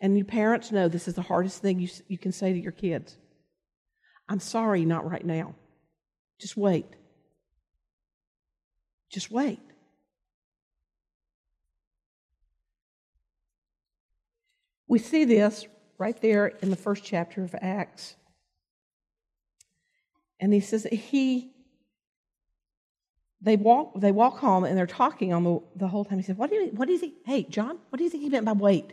And 0.00 0.16
you 0.16 0.24
parents 0.24 0.72
know 0.72 0.88
this 0.88 1.06
is 1.06 1.14
the 1.14 1.22
hardest 1.22 1.60
thing 1.60 1.78
you, 1.78 1.88
you 2.08 2.18
can 2.18 2.32
say 2.32 2.52
to 2.52 2.58
your 2.58 2.72
kids. 2.72 3.16
I'm 4.28 4.40
sorry, 4.40 4.84
not 4.84 5.08
right 5.08 5.24
now. 5.24 5.54
Just 6.40 6.56
wait. 6.56 6.86
Just 9.10 9.30
wait. 9.30 9.60
We 14.86 14.98
see 14.98 15.24
this 15.24 15.66
right 15.98 16.20
there 16.20 16.48
in 16.48 16.70
the 16.70 16.76
first 16.76 17.04
chapter 17.04 17.42
of 17.42 17.54
Acts. 17.60 18.16
And 20.40 20.52
he 20.52 20.60
says 20.60 20.86
he 20.90 21.50
they 23.40 23.56
walk 23.56 24.00
they 24.00 24.10
walk 24.10 24.38
home 24.38 24.64
and 24.64 24.76
they're 24.76 24.86
talking 24.86 25.32
on 25.32 25.44
the, 25.44 25.60
the 25.76 25.88
whole 25.88 26.04
time. 26.04 26.18
He 26.18 26.24
said, 26.24 26.38
What 26.38 26.50
do 26.50 26.56
you 26.56 26.66
what 26.74 26.88
you 26.88 26.98
think? 26.98 27.14
Hey, 27.24 27.44
John, 27.44 27.78
what 27.90 27.98
do 27.98 28.04
you 28.04 28.10
think 28.10 28.22
he 28.22 28.30
meant 28.30 28.46
by 28.46 28.52
wait? 28.52 28.92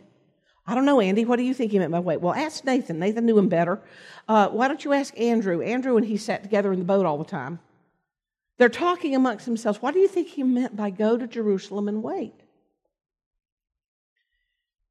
I 0.66 0.74
don't 0.74 0.84
know, 0.84 1.00
Andy. 1.00 1.24
What 1.24 1.36
do 1.36 1.42
you 1.42 1.54
think 1.54 1.72
he 1.72 1.78
meant 1.78 1.90
by 1.90 1.98
wait? 1.98 2.20
Well, 2.20 2.34
ask 2.34 2.64
Nathan. 2.64 2.98
Nathan 2.98 3.26
knew 3.26 3.36
him 3.36 3.48
better. 3.48 3.80
Uh, 4.28 4.48
why 4.48 4.68
don't 4.68 4.84
you 4.84 4.92
ask 4.92 5.18
Andrew? 5.18 5.60
Andrew 5.60 5.96
and 5.96 6.06
he 6.06 6.16
sat 6.16 6.42
together 6.42 6.72
in 6.72 6.78
the 6.78 6.84
boat 6.84 7.04
all 7.04 7.18
the 7.18 7.24
time. 7.24 7.58
They're 8.58 8.68
talking 8.68 9.16
amongst 9.16 9.46
themselves. 9.46 9.82
What 9.82 9.94
do 9.94 10.00
you 10.00 10.06
think 10.06 10.28
he 10.28 10.42
meant 10.44 10.76
by 10.76 10.90
go 10.90 11.16
to 11.16 11.26
Jerusalem 11.26 11.88
and 11.88 12.02
wait? 12.02 12.41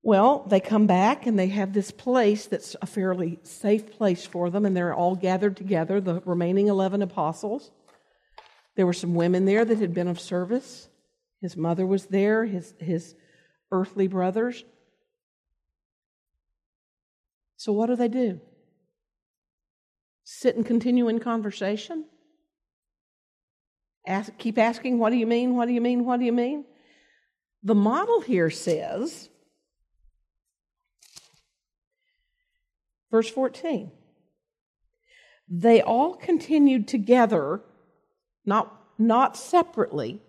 Well, 0.04 0.46
they 0.48 0.60
come 0.60 0.88
back 0.88 1.28
and 1.28 1.38
they 1.38 1.50
have 1.50 1.74
this 1.74 1.92
place 1.92 2.48
that's 2.48 2.76
a 2.82 2.88
fairly 2.88 3.40
safe 3.44 3.92
place 3.92 4.26
for 4.26 4.50
them, 4.50 4.66
and 4.66 4.76
they're 4.76 4.96
all 4.96 5.16
gathered 5.16 5.56
together, 5.56 6.02
the 6.02 6.22
remaining 6.22 6.68
11 6.68 7.04
apostles. 7.04 7.72
There 8.76 8.86
were 8.86 8.94
some 8.94 9.14
women 9.14 9.46
there 9.46 9.64
that 9.64 9.78
had 9.78 9.94
been 9.94 10.08
of 10.08 10.20
service. 10.20 10.90
His 11.40 11.56
mother 11.56 11.86
was 11.86 12.08
there, 12.08 12.46
his, 12.46 12.74
his 12.80 13.16
earthly 13.72 14.08
brothers. 14.08 14.64
So, 17.58 17.72
what 17.72 17.88
do 17.88 17.96
they 17.96 18.08
do? 18.08 18.42
Sit 20.24 20.56
and 20.56 20.66
continue 20.66 21.10
in 21.10 21.20
conversation? 21.20 22.06
Ask, 24.08 24.36
keep 24.40 24.58
asking, 24.58 24.98
What 24.98 25.12
do 25.12 25.18
you 25.18 25.28
mean? 25.28 25.56
What 25.56 25.68
do 25.68 25.74
you 25.74 25.82
mean? 25.82 26.06
What 26.06 26.20
do 26.20 26.26
you 26.26 26.32
mean? 26.32 26.66
The 27.62 27.76
model 27.76 28.22
here 28.22 28.50
says, 28.50 29.30
Verse 33.12 33.30
14. 33.30 33.92
They 35.50 35.82
all 35.82 36.16
continued 36.16 36.88
together, 36.88 37.62
not, 38.46 38.74
not 38.98 39.36
separately. 39.36 40.22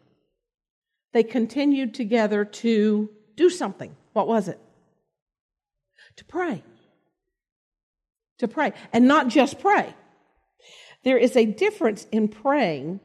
They 1.12 1.22
continued 1.22 1.94
together 1.94 2.44
to 2.44 3.08
do 3.36 3.48
something. 3.48 3.94
What 4.12 4.26
was 4.26 4.48
it? 4.48 4.58
To 6.16 6.24
pray. 6.24 6.64
To 8.38 8.48
pray. 8.48 8.72
And 8.92 9.06
not 9.06 9.28
just 9.28 9.60
pray. 9.60 9.94
There 11.04 11.18
is 11.18 11.36
a 11.36 11.44
difference 11.46 12.06
in 12.10 12.28
praying 12.28 13.00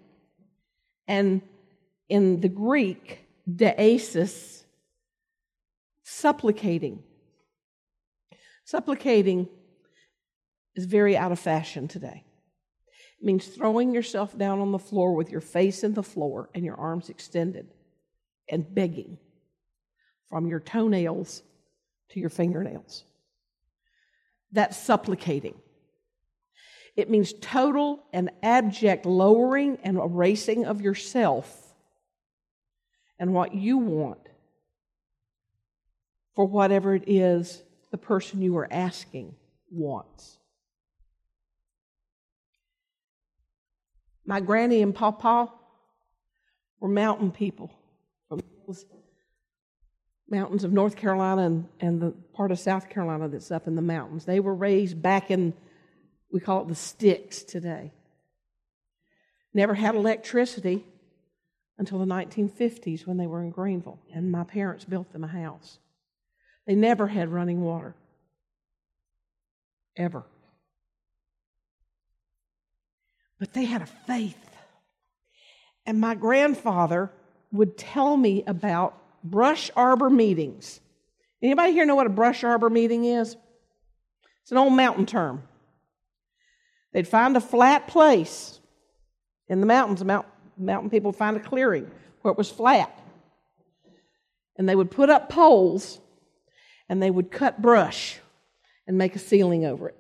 and 1.07 1.41
in 2.10 2.41
the 2.41 2.50
Greek, 2.50 3.27
deesis, 3.50 4.63
supplicating. 6.03 7.03
Supplicating 8.65 9.48
is 10.77 10.86
very 10.86 11.17
out 11.17 11.31
of 11.31 11.39
fashion 11.39 11.88
today. 11.88 12.24
It 13.19 13.25
means 13.25 13.48
throwing 13.48 13.93
yourself 13.93 14.38
down 14.38 14.60
on 14.60 14.72
the 14.72 14.79
floor 14.79 15.15
with 15.15 15.31
your 15.31 15.41
face 15.41 15.84
in 15.84 15.93
the 15.93 16.03
floor 16.03 16.50
and 16.53 16.63
your 16.63 16.75
arms 16.75 17.10
extended 17.10 17.67
and 18.48 18.74
begging 18.74 19.17
from 20.29 20.48
your 20.48 20.60
toenails 20.60 21.41
to 22.12 22.19
your 22.19 22.29
fingernails. 22.29 23.03
That's 24.51 24.77
supplicating. 24.77 25.55
It 26.96 27.10
means 27.10 27.34
total 27.41 28.03
and 28.13 28.29
abject 28.43 29.05
lowering 29.05 29.79
and 29.84 29.98
erasing 29.98 30.65
of 30.65 30.81
yourself 30.81 31.74
and 33.19 33.34
what 33.34 33.53
you 33.53 33.77
want 33.77 34.19
for 36.36 36.46
whatever 36.46 36.93
it 36.93 37.03
is 37.07 37.63
the 37.91 37.98
person 37.98 38.41
you 38.41 38.55
are 38.57 38.67
asking 38.72 39.36
wants. 39.72 40.37
My 44.27 44.41
granny 44.41 44.81
and 44.81 44.93
papa 44.93 45.51
were 46.79 46.89
mountain 46.89 47.31
people 47.31 47.72
from 48.27 48.41
mountains 50.29 50.65
of 50.65 50.74
North 50.74 50.98
Carolina 50.98 51.43
and, 51.43 51.67
and 51.79 52.01
the 52.01 52.12
part 52.34 52.51
of 52.51 52.60
South 52.60 52.89
Carolina 52.89 53.29
that's 53.29 53.51
up 53.51 53.67
in 53.67 53.75
the 53.75 53.81
mountains. 53.81 54.25
They 54.25 54.41
were 54.41 54.53
raised 54.53 55.01
back 55.01 55.31
in, 55.31 55.53
we 56.31 56.41
call 56.41 56.62
it 56.63 56.67
the 56.67 56.75
sticks 56.75 57.41
today. 57.41 57.93
Never 59.53 59.74
had 59.74 59.96
electricity 59.96 60.86
until 61.77 62.00
the 62.00 62.05
1950s 62.05 63.07
when 63.07 63.15
they 63.15 63.27
were 63.27 63.41
in 63.41 63.50
Greenville, 63.50 64.00
and 64.13 64.29
my 64.29 64.43
parents 64.43 64.84
built 64.84 65.13
them 65.13 65.24
a 65.24 65.27
house. 65.27 65.79
They 66.65 66.75
never 66.75 67.07
had 67.07 67.29
running 67.29 67.62
water. 67.62 67.96
Ever. 69.96 70.25
But 73.39 73.53
they 73.53 73.65
had 73.65 73.82
a 73.82 73.86
faith. 73.86 74.38
And 75.86 76.01
my 76.01 76.15
grandfather 76.15 77.12
would 77.51 77.77
tell 77.77 78.17
me 78.17 78.44
about 78.46 78.98
brush 79.24 79.72
arbor 79.75 80.10
meetings. 80.10 80.79
Anybody 81.41 81.72
here 81.72 81.86
know 81.86 81.96
what 81.96 82.08
a 82.08 82.12
brush 82.12 82.44
arbor 82.44 82.70
meeting 82.70 83.06
is? 83.06 83.36
It's 84.41 84.51
an 84.51 84.58
old 84.58 84.74
mountain 84.74 85.06
term. 85.06 85.44
They'd 86.94 87.08
find 87.08 87.38
a 87.38 87.41
flat 87.41 87.88
place 87.88 88.60
in 89.48 89.60
the 89.60 89.67
mountains. 89.67 90.03
Mountain, 90.58 90.89
people 90.89 91.12
would 91.12 91.17
find 91.17 91.38
a 91.38 91.39
clearing 91.39 91.91
where 92.22 92.32
it 92.32 92.38
was 92.38 92.50
flat. 92.50 92.98
And 94.58 94.67
they 94.67 94.75
would 94.75 94.89
put 94.89 95.10
up 95.10 95.29
poles 95.29 96.00
and 96.89 97.03
they 97.03 97.12
would 97.12 97.29
cut 97.29 97.62
brush 97.62 98.20
and 98.88 98.98
make 98.98 99.15
a 99.15 99.20
ceiling 99.20 99.65
over 99.65 99.89
it 99.89 99.98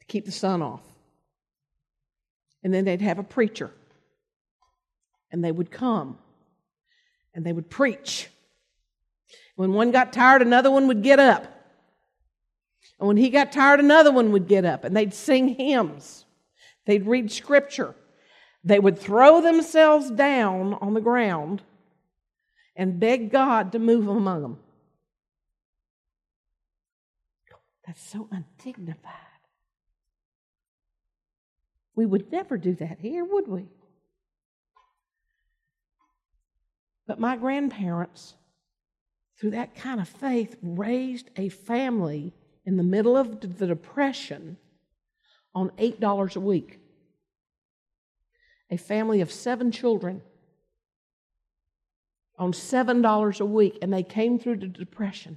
to 0.00 0.06
keep 0.06 0.24
the 0.24 0.32
sun 0.32 0.62
off. 0.62 0.82
And 2.62 2.72
then 2.72 2.84
they'd 2.84 3.00
have 3.00 3.18
a 3.18 3.24
preacher. 3.24 3.70
And 5.30 5.44
they 5.44 5.52
would 5.52 5.70
come 5.70 6.18
and 7.34 7.44
they 7.44 7.52
would 7.52 7.70
preach. 7.70 8.28
When 9.56 9.72
one 9.72 9.90
got 9.90 10.12
tired, 10.12 10.42
another 10.42 10.70
one 10.70 10.88
would 10.88 11.02
get 11.02 11.20
up. 11.20 11.44
And 12.98 13.06
when 13.06 13.16
he 13.16 13.30
got 13.30 13.52
tired, 13.52 13.80
another 13.80 14.10
one 14.10 14.32
would 14.32 14.48
get 14.48 14.64
up 14.64 14.84
and 14.84 14.96
they'd 14.96 15.14
sing 15.14 15.48
hymns. 15.48 16.24
They'd 16.86 17.06
read 17.06 17.30
scripture. 17.30 17.94
They 18.64 18.78
would 18.78 18.98
throw 18.98 19.40
themselves 19.40 20.10
down 20.10 20.74
on 20.74 20.94
the 20.94 21.00
ground 21.00 21.62
and 22.74 22.98
beg 22.98 23.30
God 23.30 23.72
to 23.72 23.78
move 23.78 24.08
among 24.08 24.42
them. 24.42 24.58
That's 27.86 28.02
so 28.02 28.28
undignified. 28.30 29.27
We 31.98 32.06
would 32.06 32.30
never 32.30 32.56
do 32.56 32.76
that 32.76 33.00
here, 33.00 33.24
would 33.24 33.48
we? 33.48 33.66
But 37.08 37.18
my 37.18 37.36
grandparents, 37.36 38.34
through 39.36 39.50
that 39.50 39.74
kind 39.74 40.00
of 40.00 40.08
faith, 40.08 40.54
raised 40.62 41.28
a 41.34 41.48
family 41.48 42.34
in 42.64 42.76
the 42.76 42.84
middle 42.84 43.16
of 43.16 43.40
the 43.40 43.66
Depression 43.66 44.58
on 45.56 45.70
$8 45.70 46.36
a 46.36 46.38
week. 46.38 46.78
A 48.70 48.76
family 48.76 49.20
of 49.20 49.32
seven 49.32 49.72
children 49.72 50.22
on 52.38 52.52
$7 52.52 53.40
a 53.40 53.44
week, 53.44 53.76
and 53.82 53.92
they 53.92 54.04
came 54.04 54.38
through 54.38 54.58
the 54.58 54.68
Depression 54.68 55.36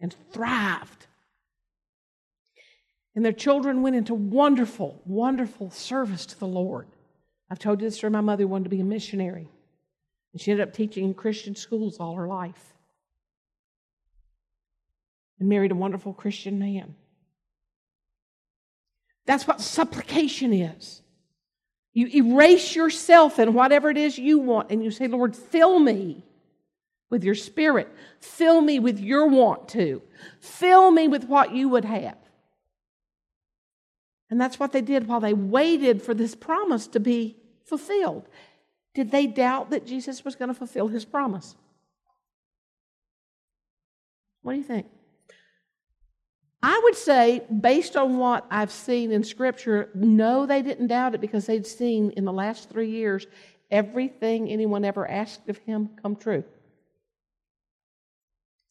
and 0.00 0.16
thrived. 0.32 1.06
And 3.16 3.24
their 3.24 3.32
children 3.32 3.82
went 3.82 3.96
into 3.96 4.14
wonderful, 4.14 5.00
wonderful 5.06 5.70
service 5.70 6.26
to 6.26 6.38
the 6.38 6.46
Lord. 6.46 6.86
I've 7.50 7.58
told 7.58 7.80
you 7.80 7.86
this 7.86 7.96
story. 7.96 8.10
My 8.10 8.20
mother 8.20 8.46
wanted 8.46 8.64
to 8.64 8.70
be 8.70 8.80
a 8.80 8.84
missionary, 8.84 9.48
and 10.32 10.40
she 10.40 10.50
ended 10.50 10.68
up 10.68 10.74
teaching 10.74 11.04
in 11.04 11.14
Christian 11.14 11.56
schools 11.56 11.96
all 11.98 12.14
her 12.14 12.28
life 12.28 12.74
and 15.40 15.48
married 15.48 15.72
a 15.72 15.76
wonderful 15.76 16.12
Christian 16.12 16.58
man. 16.58 16.94
That's 19.24 19.46
what 19.46 19.62
supplication 19.62 20.52
is. 20.52 21.00
You 21.94 22.08
erase 22.08 22.76
yourself 22.76 23.38
and 23.38 23.54
whatever 23.54 23.88
it 23.88 23.96
is 23.96 24.18
you 24.18 24.38
want, 24.40 24.70
and 24.70 24.84
you 24.84 24.90
say, 24.90 25.08
Lord, 25.08 25.34
fill 25.34 25.78
me 25.78 26.22
with 27.08 27.24
your 27.24 27.34
spirit. 27.34 27.88
Fill 28.20 28.60
me 28.60 28.78
with 28.78 29.00
your 29.00 29.26
want 29.26 29.70
to. 29.70 30.02
Fill 30.40 30.90
me 30.90 31.08
with 31.08 31.24
what 31.24 31.54
you 31.54 31.70
would 31.70 31.86
have. 31.86 32.16
And 34.30 34.40
that's 34.40 34.58
what 34.58 34.72
they 34.72 34.80
did 34.80 35.06
while 35.06 35.20
they 35.20 35.32
waited 35.32 36.02
for 36.02 36.14
this 36.14 36.34
promise 36.34 36.86
to 36.88 37.00
be 37.00 37.36
fulfilled. 37.64 38.28
Did 38.94 39.10
they 39.10 39.26
doubt 39.26 39.70
that 39.70 39.86
Jesus 39.86 40.24
was 40.24 40.34
going 40.34 40.48
to 40.48 40.54
fulfill 40.54 40.88
his 40.88 41.04
promise? 41.04 41.54
What 44.42 44.52
do 44.52 44.58
you 44.58 44.64
think? 44.64 44.86
I 46.62 46.80
would 46.84 46.96
say, 46.96 47.42
based 47.60 47.96
on 47.96 48.18
what 48.18 48.46
I've 48.50 48.72
seen 48.72 49.12
in 49.12 49.22
Scripture, 49.22 49.90
no, 49.94 50.46
they 50.46 50.62
didn't 50.62 50.88
doubt 50.88 51.14
it 51.14 51.20
because 51.20 51.46
they'd 51.46 51.66
seen 51.66 52.10
in 52.12 52.24
the 52.24 52.32
last 52.32 52.70
three 52.70 52.90
years 52.90 53.26
everything 53.70 54.48
anyone 54.48 54.84
ever 54.84 55.08
asked 55.08 55.48
of 55.48 55.58
him 55.58 55.90
come 56.02 56.16
true. 56.16 56.42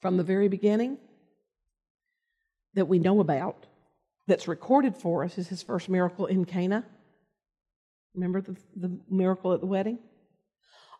From 0.02 0.18
the 0.18 0.24
very 0.24 0.48
beginning, 0.48 0.98
that 2.74 2.88
we 2.88 3.00
know 3.00 3.20
about, 3.22 3.66
that's 4.28 4.48
recorded 4.48 4.96
for 4.96 5.24
us, 5.24 5.38
is 5.38 5.48
his 5.48 5.62
first 5.62 5.90
miracle 5.90 6.26
in 6.26 6.46
Cana. 6.46 6.86
Remember 8.14 8.42
the, 8.42 8.56
the 8.76 8.98
miracle 9.10 9.54
at 9.54 9.60
the 9.60 9.66
wedding? 9.66 10.00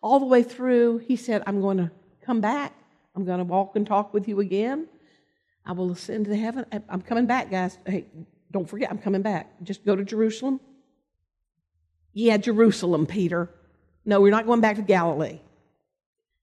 All 0.02 0.20
the 0.20 0.26
way 0.26 0.44
through, 0.44 1.00
he 1.00 1.16
said, 1.16 1.44
I'm 1.48 1.62
going 1.62 1.78
to 1.78 1.92
come 2.24 2.42
back. 2.42 2.74
I'm 3.16 3.26
going 3.26 3.40
to 3.40 3.46
walk 3.46 3.76
and 3.76 3.88
talk 3.88 4.14
with 4.14 4.28
you 4.28 4.40
again. 4.40 4.88
I 5.66 5.72
will 5.72 5.92
ascend 5.92 6.26
to 6.26 6.36
heaven. 6.36 6.66
I'm 6.90 7.02
coming 7.02 7.26
back, 7.26 7.50
guys. 7.50 7.78
Hey, 7.86 8.06
don't 8.52 8.70
forget, 8.70 8.92
I'm 8.92 9.00
coming 9.00 9.22
back. 9.22 9.52
Just 9.64 9.86
go 9.86 9.96
to 9.96 10.04
Jerusalem. 10.04 10.60
Yeah, 12.14 12.38
Jerusalem, 12.38 13.08
Peter. 13.08 13.50
No, 14.06 14.22
we're 14.22 14.32
not 14.32 14.46
going 14.46 14.62
back 14.62 14.76
to 14.76 14.84
Galilee. 14.84 15.40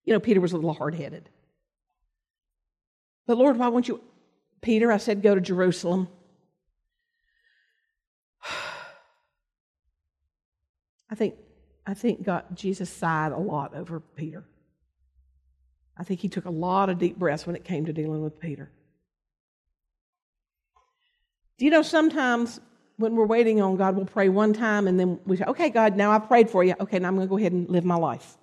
You 0.05 0.13
know, 0.13 0.21
Peter 0.21 0.41
was 0.41 0.53
a 0.53 0.57
little 0.57 0.75
hard 0.75 0.95
headed. 0.95 1.29
But 3.27 3.39
Lord, 3.39 3.57
why 3.57 3.69
won't 3.69 3.87
you? 3.87 4.01
Peter, 4.61 4.91
I 4.91 4.97
said, 4.97 5.23
go 5.23 5.35
to 5.35 5.41
Jerusalem. 5.41 6.09
I 11.13 11.15
think, 11.15 11.35
I 11.87 11.93
think 11.93 12.23
God, 12.23 12.45
Jesus 12.55 12.89
sighed 12.89 13.33
a 13.33 13.37
lot 13.37 13.75
over 13.75 14.01
Peter. 14.01 14.45
I 15.95 16.05
think 16.05 16.21
he 16.21 16.29
took 16.31 16.47
a 16.47 16.51
lot 16.51 16.89
of 16.89 16.99
deep 16.99 17.19
breaths 17.19 17.47
when 17.47 17.55
it 17.55 17.65
came 17.65 17.85
to 17.85 17.93
dealing 17.93 18.23
with 18.23 18.41
Peter. 18.41 18.71
Do 21.59 21.67
you 21.67 21.71
know 21.71 21.83
sometimes 21.83 22.61
when 22.97 23.15
we're 23.15 23.27
waiting 23.27 23.61
on 23.61 23.77
God, 23.77 23.95
we'll 23.95 24.07
pray 24.07 24.31
one 24.31 24.55
time 24.55 24.89
and 24.89 24.99
then 24.99 25.21
we 25.27 25.37
say, 25.37 25.45
okay, 25.45 25.69
God, 25.69 25.99
now 25.99 26.13
I've 26.13 26.29
prayed 26.29 26.49
for 26.49 26.65
you. 26.65 26.75
Okay, 26.81 26.99
now 26.99 27.09
I'm 27.09 27.17
going 27.17 27.29
to 27.29 27.31
go 27.31 27.37
ahead 27.37 27.53
and 27.53 27.69
live 27.69 27.85
my 27.85 27.97
life. 27.97 28.39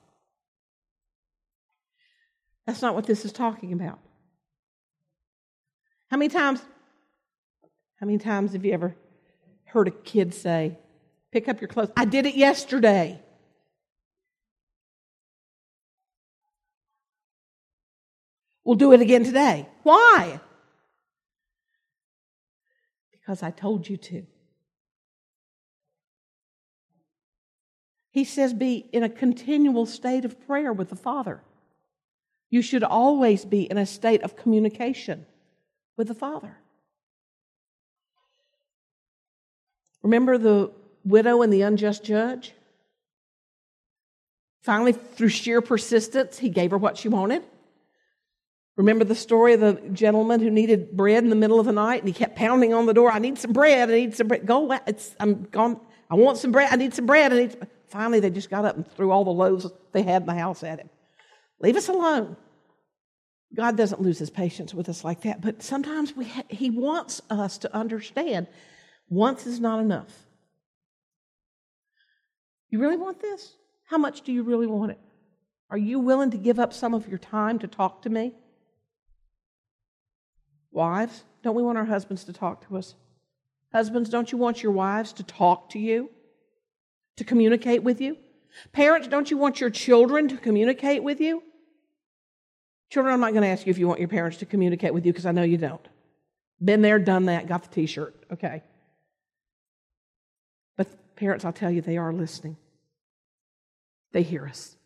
That's 2.68 2.84
not 2.84 2.94
what 2.94 3.08
this 3.08 3.26
is 3.26 3.32
talking 3.32 3.74
about. 3.74 3.98
How 6.12 6.18
many 6.18 6.30
times, 6.30 6.62
how 8.00 8.06
many 8.06 8.20
times 8.20 8.54
have 8.54 8.64
you 8.64 8.74
ever 8.74 8.96
heard 9.66 9.88
a 9.88 9.92
kid 9.92 10.36
say, 10.36 10.78
pick 11.32 11.48
up 11.48 11.62
your 11.62 11.68
clothes? 11.68 11.92
I 11.96 12.06
did 12.06 12.26
it 12.26 12.36
yesterday. 12.36 13.22
We'll 18.64 18.76
do 18.76 18.92
it 18.94 19.02
again 19.02 19.24
today. 19.24 19.68
Why? 19.84 20.40
because 23.30 23.44
I 23.44 23.52
told 23.52 23.88
you 23.88 23.96
to. 23.96 24.26
He 28.10 28.24
says, 28.24 28.56
be 28.56 28.90
in 28.92 29.04
a 29.04 29.10
continual 29.10 29.86
state 29.86 30.26
of 30.26 30.48
prayer 30.48 30.74
with 30.74 30.90
the 30.90 30.96
Father. 30.96 31.44
You 32.50 32.64
should 32.64 32.84
always 32.84 33.46
be 33.46 33.70
in 33.70 33.78
a 33.78 33.86
state 33.86 34.24
of 34.24 34.36
communication 34.36 35.28
with 35.96 36.08
the 36.08 36.16
Father. 36.16 36.58
Remember 40.02 40.40
the 40.40 40.72
widow 41.04 41.42
and 41.42 41.52
the 41.52 41.62
unjust 41.62 42.04
judge? 42.04 42.54
Finally, 44.62 44.94
through 44.94 45.30
sheer 45.30 45.62
persistence, 45.62 46.38
he 46.38 46.50
gave 46.50 46.72
her 46.72 46.78
what 46.78 46.98
she 46.98 47.08
wanted. 47.08 47.44
Remember 48.76 49.04
the 49.04 49.16
story 49.16 49.54
of 49.54 49.60
the 49.60 49.74
gentleman 49.92 50.40
who 50.40 50.50
needed 50.50 50.96
bread 50.96 51.24
in 51.24 51.30
the 51.30 51.36
middle 51.36 51.60
of 51.60 51.66
the 51.66 51.72
night 51.74 52.02
and 52.02 52.08
he 52.08 52.14
kept 52.14 52.38
pounding 52.38 52.74
on 52.74 52.86
the 52.86 52.94
door. 52.94 53.12
I 53.12 53.20
need 53.20 53.38
some 53.38 53.52
bread. 53.52 53.90
I 53.90 53.94
need 53.94 54.16
some 54.16 54.28
bread. 54.28 54.46
Go 54.46 54.64
away. 54.64 54.80
It's, 54.88 55.16
I'm 55.20 55.44
gone. 55.44 55.82
I 56.10 56.16
want 56.16 56.38
some 56.38 56.52
bread. 56.52 56.70
I 56.72 56.76
need 56.78 56.94
some 56.94 57.06
bread. 57.06 57.34
I 57.34 57.38
need 57.40 57.52
some... 57.52 57.62
Finally, 57.88 58.22
they 58.22 58.30
just 58.30 58.50
got 58.50 58.66
up 58.66 58.78
and 58.78 58.90
threw 58.92 59.12
all 59.12 59.26
the 59.26 59.32
loaves 59.32 59.68
they 59.92 60.04
had 60.04 60.22
in 60.22 60.28
the 60.28 60.34
house 60.34 60.64
at 60.64 60.80
him. 60.80 60.90
Leave 61.60 61.76
us 61.76 61.90
alone. 61.90 62.38
God 63.54 63.76
doesn't 63.76 64.02
lose 64.02 64.20
his 64.20 64.30
patience 64.30 64.74
with 64.74 64.88
us 64.90 65.04
like 65.04 65.22
that, 65.22 65.42
but 65.42 65.64
sometimes 65.64 66.16
we 66.16 66.26
ha- 66.26 66.44
he 66.50 66.70
wants 66.70 67.22
us 67.30 67.58
to 67.60 67.76
understand 67.76 68.48
once 69.10 69.48
is 69.48 69.60
not 69.60 69.80
enough. 69.80 70.28
You 72.70 72.80
really 72.80 72.98
want 72.98 73.20
this? 73.20 73.54
How 73.86 73.98
much 73.98 74.22
do 74.22 74.32
you 74.32 74.44
really 74.44 74.68
want 74.68 74.92
it? 74.92 75.00
Are 75.70 75.78
you 75.78 76.00
willing 76.00 76.32
to 76.32 76.38
give 76.38 76.60
up 76.60 76.74
some 76.74 76.94
of 76.94 77.08
your 77.08 77.18
time 77.18 77.60
to 77.60 77.68
talk 77.68 78.02
to 78.04 78.10
me? 78.10 78.34
Wives, 80.72 81.24
don't 81.44 81.56
we 81.56 81.64
want 81.64 81.78
our 81.78 81.86
husbands 81.86 82.24
to 82.26 82.34
talk 82.34 82.68
to 82.68 82.78
us? 82.78 82.96
Husbands, 83.72 84.10
don't 84.10 84.32
you 84.32 84.38
want 84.38 84.64
your 84.64 84.72
wives 84.72 85.14
to 85.14 85.24
talk 85.24 85.70
to 85.72 85.80
you, 85.80 86.10
to 87.18 87.24
communicate 87.24 87.84
with 87.84 88.02
you? 88.02 88.18
Parents, 88.72 89.08
don't 89.08 89.30
you 89.30 89.38
want 89.38 89.60
your 89.60 89.70
children 89.70 90.28
to 90.28 90.38
communicate 90.38 91.04
with 91.04 91.22
you? 91.22 91.44
Children, 92.90 93.14
I'm 93.14 93.20
not 93.20 93.34
going 93.34 93.44
to 93.44 93.50
ask 93.50 93.68
you 93.68 93.72
if 93.72 93.78
you 93.78 93.88
want 93.88 94.00
your 94.00 94.10
parents 94.10 94.38
to 94.38 94.46
communicate 94.46 94.94
with 94.94 95.06
you 95.06 95.12
because 95.12 95.28
I 95.28 95.32
know 95.32 95.44
you 95.44 95.58
don't. 95.58 95.88
Been 96.64 96.82
there, 96.82 97.00
done 97.00 97.26
that, 97.26 97.48
got 97.48 97.64
the 97.64 97.70
t 97.70 97.86
shirt, 97.86 98.16
okay. 98.34 98.64
But 100.76 100.88
parents, 101.20 101.44
I'll 101.44 101.52
tell 101.52 101.70
you, 101.70 101.82
they 101.82 101.98
are 101.98 102.14
listening. 102.14 102.56
They 104.14 104.24
hear 104.24 104.48
us. 104.48 104.78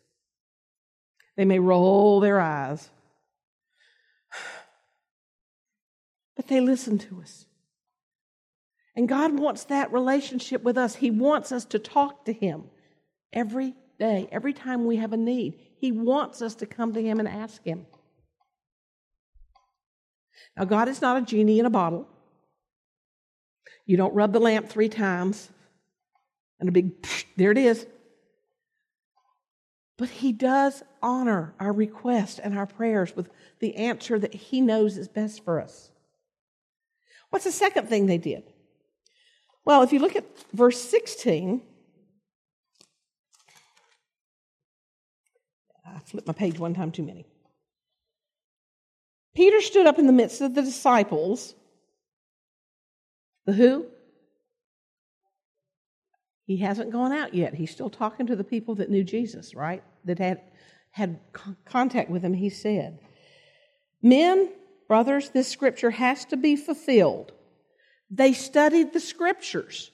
They 1.36 1.44
may 1.44 1.60
roll 1.60 2.20
their 2.20 2.40
eyes, 2.40 2.90
but 6.36 6.48
they 6.48 6.60
listen 6.60 6.98
to 6.98 7.20
us. 7.20 7.46
And 8.96 9.08
God 9.08 9.38
wants 9.38 9.64
that 9.64 9.92
relationship 9.92 10.62
with 10.62 10.76
us. 10.76 10.96
He 10.96 11.10
wants 11.10 11.50
us 11.50 11.64
to 11.66 11.78
talk 11.78 12.24
to 12.26 12.32
Him 12.32 12.64
every 13.32 13.74
day, 13.98 14.28
every 14.30 14.52
time 14.52 14.84
we 14.84 14.96
have 14.96 15.12
a 15.12 15.16
need. 15.16 15.58
He 15.78 15.90
wants 15.90 16.42
us 16.42 16.54
to 16.56 16.66
come 16.66 16.92
to 16.94 17.02
Him 17.02 17.18
and 17.18 17.28
ask 17.28 17.64
Him. 17.64 17.86
Now, 20.56 20.64
God 20.64 20.88
is 20.88 21.00
not 21.00 21.16
a 21.16 21.22
genie 21.22 21.58
in 21.58 21.66
a 21.66 21.70
bottle. 21.70 22.06
You 23.86 23.96
don't 23.96 24.14
rub 24.14 24.32
the 24.32 24.40
lamp 24.40 24.68
three 24.68 24.88
times 24.88 25.50
and 26.60 26.68
a 26.68 26.72
big, 26.72 26.92
there 27.36 27.50
it 27.50 27.58
is. 27.58 27.86
But 29.96 30.08
He 30.08 30.32
does 30.32 30.82
honor 31.02 31.54
our 31.60 31.72
requests 31.72 32.38
and 32.38 32.56
our 32.58 32.66
prayers 32.66 33.14
with 33.14 33.28
the 33.60 33.76
answer 33.76 34.18
that 34.18 34.34
He 34.34 34.60
knows 34.60 34.96
is 34.96 35.08
best 35.08 35.44
for 35.44 35.60
us. 35.60 35.90
What's 37.30 37.44
the 37.44 37.52
second 37.52 37.88
thing 37.88 38.06
they 38.06 38.18
did? 38.18 38.44
Well, 39.64 39.82
if 39.82 39.92
you 39.92 39.98
look 39.98 40.16
at 40.16 40.24
verse 40.52 40.80
16, 40.80 41.62
I 45.86 45.98
flipped 46.00 46.26
my 46.26 46.32
page 46.32 46.58
one 46.58 46.74
time 46.74 46.90
too 46.90 47.02
many. 47.02 47.24
Peter 49.34 49.60
stood 49.60 49.86
up 49.86 49.98
in 49.98 50.06
the 50.06 50.12
midst 50.12 50.40
of 50.40 50.54
the 50.54 50.62
disciples. 50.62 51.54
The 53.46 53.52
who? 53.52 53.86
He 56.46 56.58
hasn't 56.58 56.90
gone 56.90 57.12
out 57.12 57.34
yet. 57.34 57.54
He's 57.54 57.70
still 57.70 57.90
talking 57.90 58.26
to 58.26 58.36
the 58.36 58.44
people 58.44 58.74
that 58.76 58.90
knew 58.90 59.02
Jesus, 59.04 59.54
right? 59.54 59.82
That 60.04 60.18
had 60.18 60.42
had 60.90 61.18
contact 61.64 62.10
with 62.10 62.22
him. 62.22 62.34
He 62.34 62.50
said, 62.50 63.00
"Men, 64.02 64.52
brothers, 64.86 65.30
this 65.30 65.48
scripture 65.48 65.90
has 65.90 66.24
to 66.26 66.36
be 66.36 66.54
fulfilled." 66.56 67.32
They 68.10 68.32
studied 68.32 68.92
the 68.92 69.00
scriptures. 69.00 69.90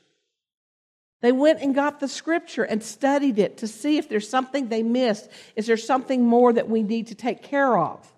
They 1.23 1.33
went 1.33 1.61
and 1.61 1.75
got 1.75 2.01
the 2.01 2.09
scripture 2.09 2.65
and 2.65 2.83
studied 2.83 3.39
it 3.39 3.59
to 3.59 3.69
see 3.69 3.99
if 3.99 4.09
there's 4.09 4.29
something 4.29 4.69
they 4.69 4.83
missed. 4.83 5.31
Is 5.55 5.67
there 5.67 5.77
something 5.77 6.25
more 6.25 6.53
that 6.53 6.69
we 6.69 6.83
need 6.83 7.07
to 7.09 7.15
take 7.15 7.43
care 7.43 7.79
of? 7.79 8.13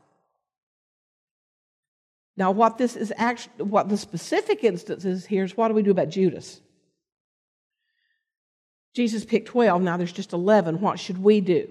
Now, 2.37 2.51
what 2.51 2.79
this 2.79 2.97
is 2.97 3.13
actually, 3.17 3.65
what 3.65 3.89
the 3.89 3.97
specific 3.97 4.65
instance 4.65 5.05
is 5.05 5.27
here 5.27 5.45
is 5.45 5.57
what 5.57 5.69
do 5.69 5.75
we 5.75 5.83
do 5.83 5.91
about 5.91 6.09
Judas? 6.09 6.61
Jesus 8.95 9.25
picked 9.25 9.49
12, 9.49 9.83
now 9.83 9.97
there's 9.97 10.13
just 10.13 10.33
11. 10.33 10.81
What 10.81 10.99
should 10.99 11.23
we 11.23 11.41
do? 11.41 11.69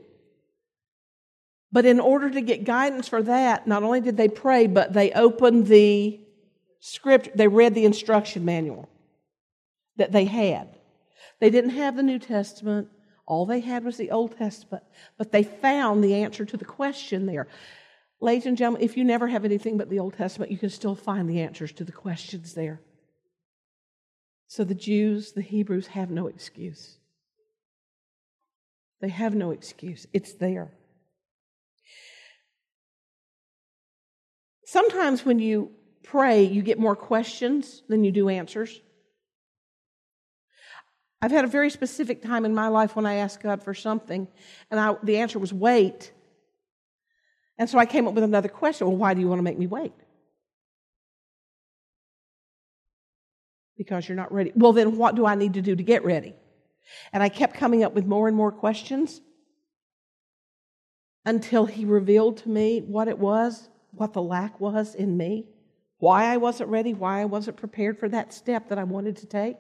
But 1.72 1.86
in 1.86 2.00
order 2.00 2.30
to 2.30 2.42
get 2.42 2.66
guidance 2.66 3.08
for 3.08 3.24
that, 3.24 3.68
not 3.68 3.84
only 3.84 4.02
did 4.02 4.18
they 4.18 4.28
pray, 4.28 4.68
but 4.68 4.94
they 4.94 5.12
opened 5.12 5.68
the 5.68 6.20
script, 6.80 7.30
they 7.36 7.48
read 7.48 7.76
the 7.76 7.86
instruction 7.86 8.44
manual 8.44 8.90
that 9.98 10.12
they 10.12 10.26
had. 10.26 10.68
They 11.40 11.50
didn't 11.50 11.72
have 11.72 11.96
the 11.96 12.04
New 12.04 12.20
Testament, 12.20 12.90
all 13.26 13.46
they 13.46 13.62
had 13.62 13.86
was 13.86 13.98
the 13.98 14.12
Old 14.12 14.38
Testament, 14.38 14.84
but 15.18 15.32
they 15.32 15.44
found 15.44 16.04
the 16.04 16.16
answer 16.16 16.44
to 16.44 16.58
the 16.58 16.66
question 16.66 17.26
there. 17.26 17.48
Ladies 18.20 18.46
and 18.46 18.58
gentlemen, 18.58 18.82
if 18.82 18.98
you 18.98 19.04
never 19.04 19.28
have 19.28 19.46
anything 19.46 19.78
but 19.78 19.90
the 19.90 20.00
Old 20.00 20.16
Testament, 20.16 20.52
you 20.52 20.58
can 20.58 20.70
still 20.70 20.96
find 20.96 21.30
the 21.30 21.42
answers 21.42 21.72
to 21.74 21.84
the 21.84 21.92
questions 21.92 22.54
there. 22.54 22.82
So 24.48 24.64
the 24.64 24.76
Jews, 24.76 25.32
the 25.32 25.42
Hebrews 25.42 25.88
have 25.88 26.12
no 26.12 26.28
excuse. 26.28 26.98
They 29.02 29.10
have 29.10 29.34
no 29.34 29.52
excuse. 29.52 30.06
It's 30.14 30.34
there. 30.34 30.72
Sometimes 34.66 35.26
when 35.26 35.40
you 35.40 35.72
pray, 36.04 36.44
you 36.44 36.62
get 36.62 36.80
more 36.80 36.96
questions 36.96 37.82
than 37.90 38.04
you 38.04 38.12
do 38.12 38.30
answers. 38.30 38.80
I've 41.22 41.32
had 41.32 41.46
a 41.46 41.48
very 41.48 41.70
specific 41.70 42.22
time 42.22 42.46
in 42.46 42.56
my 42.56 42.68
life 42.68 42.96
when 42.96 43.06
I 43.06 43.16
asked 43.16 43.42
God 43.42 43.64
for 43.64 43.74
something, 43.74 44.28
and 44.70 44.80
I, 44.80 44.96
the 45.04 45.18
answer 45.18 45.40
was 45.40 45.52
wait. 45.52 46.12
And 47.58 47.70
so 47.70 47.78
I 47.78 47.86
came 47.86 48.08
up 48.08 48.14
with 48.14 48.24
another 48.24 48.50
question 48.50 48.88
well, 48.88 48.96
why 48.96 49.14
do 49.14 49.20
you 49.20 49.28
want 49.28 49.40
to 49.40 49.44
make 49.44 49.58
me 49.58 49.68
wait? 49.68 49.94
Because 53.78 54.08
you're 54.08 54.16
not 54.16 54.32
ready. 54.32 54.52
Well, 54.56 54.74
then 54.74 54.98
what 54.98 55.16
do 55.16 55.26
I 55.26 55.36
need 55.36 55.56
to 55.56 55.62
do 55.62 55.76
to 55.76 55.84
get 55.84 56.04
ready? 56.06 56.34
And 57.14 57.22
I 57.24 57.30
kept 57.30 57.56
coming 57.56 57.84
up 57.84 57.94
with 57.94 58.06
more 58.06 58.28
and 58.28 58.36
more 58.36 58.52
questions 58.52 59.22
until 61.26 61.66
He 61.66 61.86
revealed 61.86 62.38
to 62.38 62.50
me 62.50 62.82
what 62.82 63.08
it 63.08 63.20
was, 63.20 63.70
what 63.92 64.14
the 64.14 64.22
lack 64.22 64.60
was 64.60 64.96
in 64.96 65.18
me, 65.18 65.48
why 66.00 66.26
I 66.26 66.38
wasn't 66.38 66.70
ready, 66.70 66.94
why 66.94 67.22
I 67.22 67.26
wasn't 67.26 67.58
prepared 67.58 68.00
for 68.00 68.10
that 68.10 68.34
step 68.34 68.70
that 68.70 68.80
I 68.80 68.84
wanted 68.84 69.18
to 69.18 69.28
take, 69.28 69.58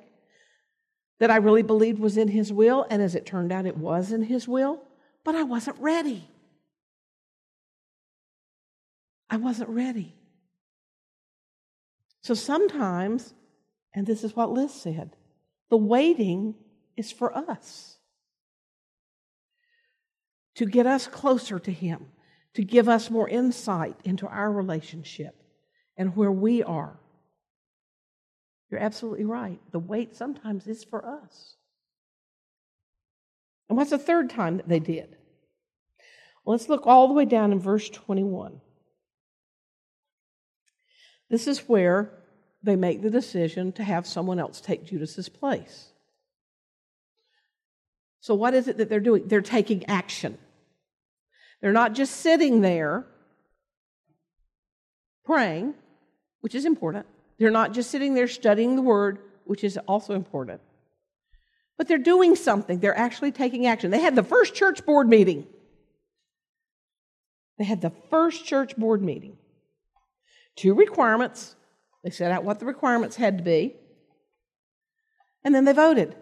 that 1.19 1.29
I 1.29 1.37
really 1.37 1.61
believed 1.61 1.99
was 1.99 2.17
in 2.17 2.29
His 2.29 2.51
will. 2.51 2.85
And 2.89 3.01
as 3.01 3.15
it 3.15 3.25
turned 3.25 3.51
out, 3.51 3.65
it 3.65 3.77
was 3.77 4.11
in 4.11 4.23
His 4.23 4.47
will, 4.47 4.81
but 5.23 5.35
I 5.35 5.43
wasn't 5.43 5.77
ready. 5.79 6.27
I 9.29 9.37
wasn't 9.37 9.69
ready. 9.69 10.15
So 12.21 12.33
sometimes, 12.33 13.33
and 13.93 14.05
this 14.05 14.23
is 14.23 14.35
what 14.35 14.51
Liz 14.51 14.73
said, 14.73 15.15
the 15.69 15.77
waiting 15.77 16.55
is 16.97 17.11
for 17.11 17.35
us 17.35 17.97
to 20.55 20.65
get 20.65 20.85
us 20.85 21.07
closer 21.07 21.59
to 21.59 21.71
Him, 21.71 22.07
to 22.53 22.63
give 22.63 22.89
us 22.89 23.09
more 23.09 23.29
insight 23.29 23.95
into 24.03 24.27
our 24.27 24.51
relationship 24.51 25.35
and 25.97 26.15
where 26.15 26.31
we 26.31 26.63
are. 26.63 26.99
You're 28.69 28.79
absolutely 28.79 29.25
right. 29.25 29.59
The 29.71 29.79
wait 29.79 30.15
sometimes 30.15 30.67
is 30.67 30.83
for 30.83 31.05
us. 31.05 31.55
And 33.69 33.77
what's 33.77 33.91
the 33.91 33.97
third 33.97 34.29
time 34.29 34.57
that 34.57 34.67
they 34.67 34.79
did? 34.79 35.15
Let's 36.45 36.69
look 36.69 36.87
all 36.87 37.07
the 37.07 37.13
way 37.13 37.25
down 37.25 37.51
in 37.51 37.59
verse 37.59 37.89
21. 37.89 38.59
This 41.29 41.47
is 41.47 41.69
where 41.69 42.11
they 42.63 42.75
make 42.75 43.01
the 43.01 43.09
decision 43.09 43.71
to 43.73 43.83
have 43.83 44.05
someone 44.05 44.39
else 44.39 44.59
take 44.59 44.85
Judas's 44.85 45.29
place. 45.29 45.90
So, 48.21 48.35
what 48.35 48.53
is 48.53 48.67
it 48.67 48.77
that 48.77 48.87
they're 48.87 48.99
doing? 48.99 49.27
They're 49.27 49.41
taking 49.41 49.85
action. 49.87 50.37
They're 51.59 51.71
not 51.71 51.93
just 51.93 52.17
sitting 52.17 52.61
there 52.61 53.05
praying, 55.25 55.73
which 56.41 56.55
is 56.55 56.65
important. 56.65 57.05
They're 57.39 57.51
not 57.51 57.73
just 57.73 57.91
sitting 57.91 58.13
there 58.13 58.27
studying 58.27 58.75
the 58.75 58.81
word, 58.81 59.19
which 59.45 59.63
is 59.63 59.77
also 59.87 60.13
important. 60.13 60.61
But 61.77 61.87
they're 61.87 61.97
doing 61.97 62.35
something. 62.35 62.79
They're 62.79 62.97
actually 62.97 63.31
taking 63.31 63.65
action. 63.65 63.89
They 63.89 64.01
had 64.01 64.15
the 64.15 64.23
first 64.23 64.53
church 64.53 64.85
board 64.85 65.09
meeting. 65.09 65.47
They 67.57 67.65
had 67.65 67.81
the 67.81 67.91
first 68.09 68.45
church 68.45 68.75
board 68.77 69.01
meeting 69.01 69.37
two 70.55 70.73
requirements. 70.73 71.55
They 72.03 72.09
set 72.09 72.31
out 72.31 72.43
what 72.43 72.59
the 72.59 72.65
requirements 72.65 73.15
had 73.15 73.37
to 73.37 73.43
be, 73.43 73.75
and 75.43 75.53
then 75.53 75.65
they 75.65 75.73
voted. 75.73 76.15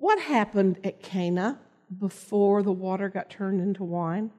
What 0.00 0.20
happened 0.20 0.80
at 0.82 1.00
Cana 1.02 1.60
before 1.96 2.64
the 2.64 2.72
water 2.72 3.08
got 3.08 3.30
turned 3.30 3.60
into 3.60 3.84
wine? 3.84 4.32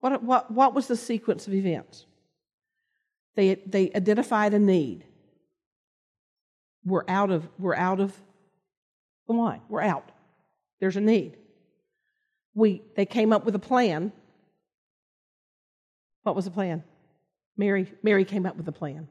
What, 0.00 0.20
what, 0.22 0.50
what 0.50 0.74
was 0.74 0.88
the 0.88 0.96
sequence 0.96 1.46
of 1.46 1.54
events? 1.54 2.06
They, 3.36 3.54
they 3.54 3.92
identified 3.94 4.52
a 4.54 4.58
need. 4.58 5.04
We're 6.84 7.04
out 7.06 7.30
of, 7.30 7.48
we're 7.56 7.76
out 7.76 8.00
of 8.00 8.12
the 9.28 9.34
wine. 9.34 9.60
We're 9.68 9.82
out. 9.82 10.10
There's 10.80 10.96
a 10.96 11.00
need 11.00 11.36
we 12.58 12.82
they 12.96 13.06
came 13.06 13.32
up 13.32 13.44
with 13.44 13.54
a 13.54 13.60
plan. 13.60 14.12
What 16.24 16.34
was 16.34 16.44
the 16.44 16.50
plan? 16.50 16.82
Mary 17.56 17.90
Mary 18.02 18.24
came 18.24 18.44
up 18.44 18.56
with 18.56 18.66
a 18.68 18.72
plan. 18.72 19.08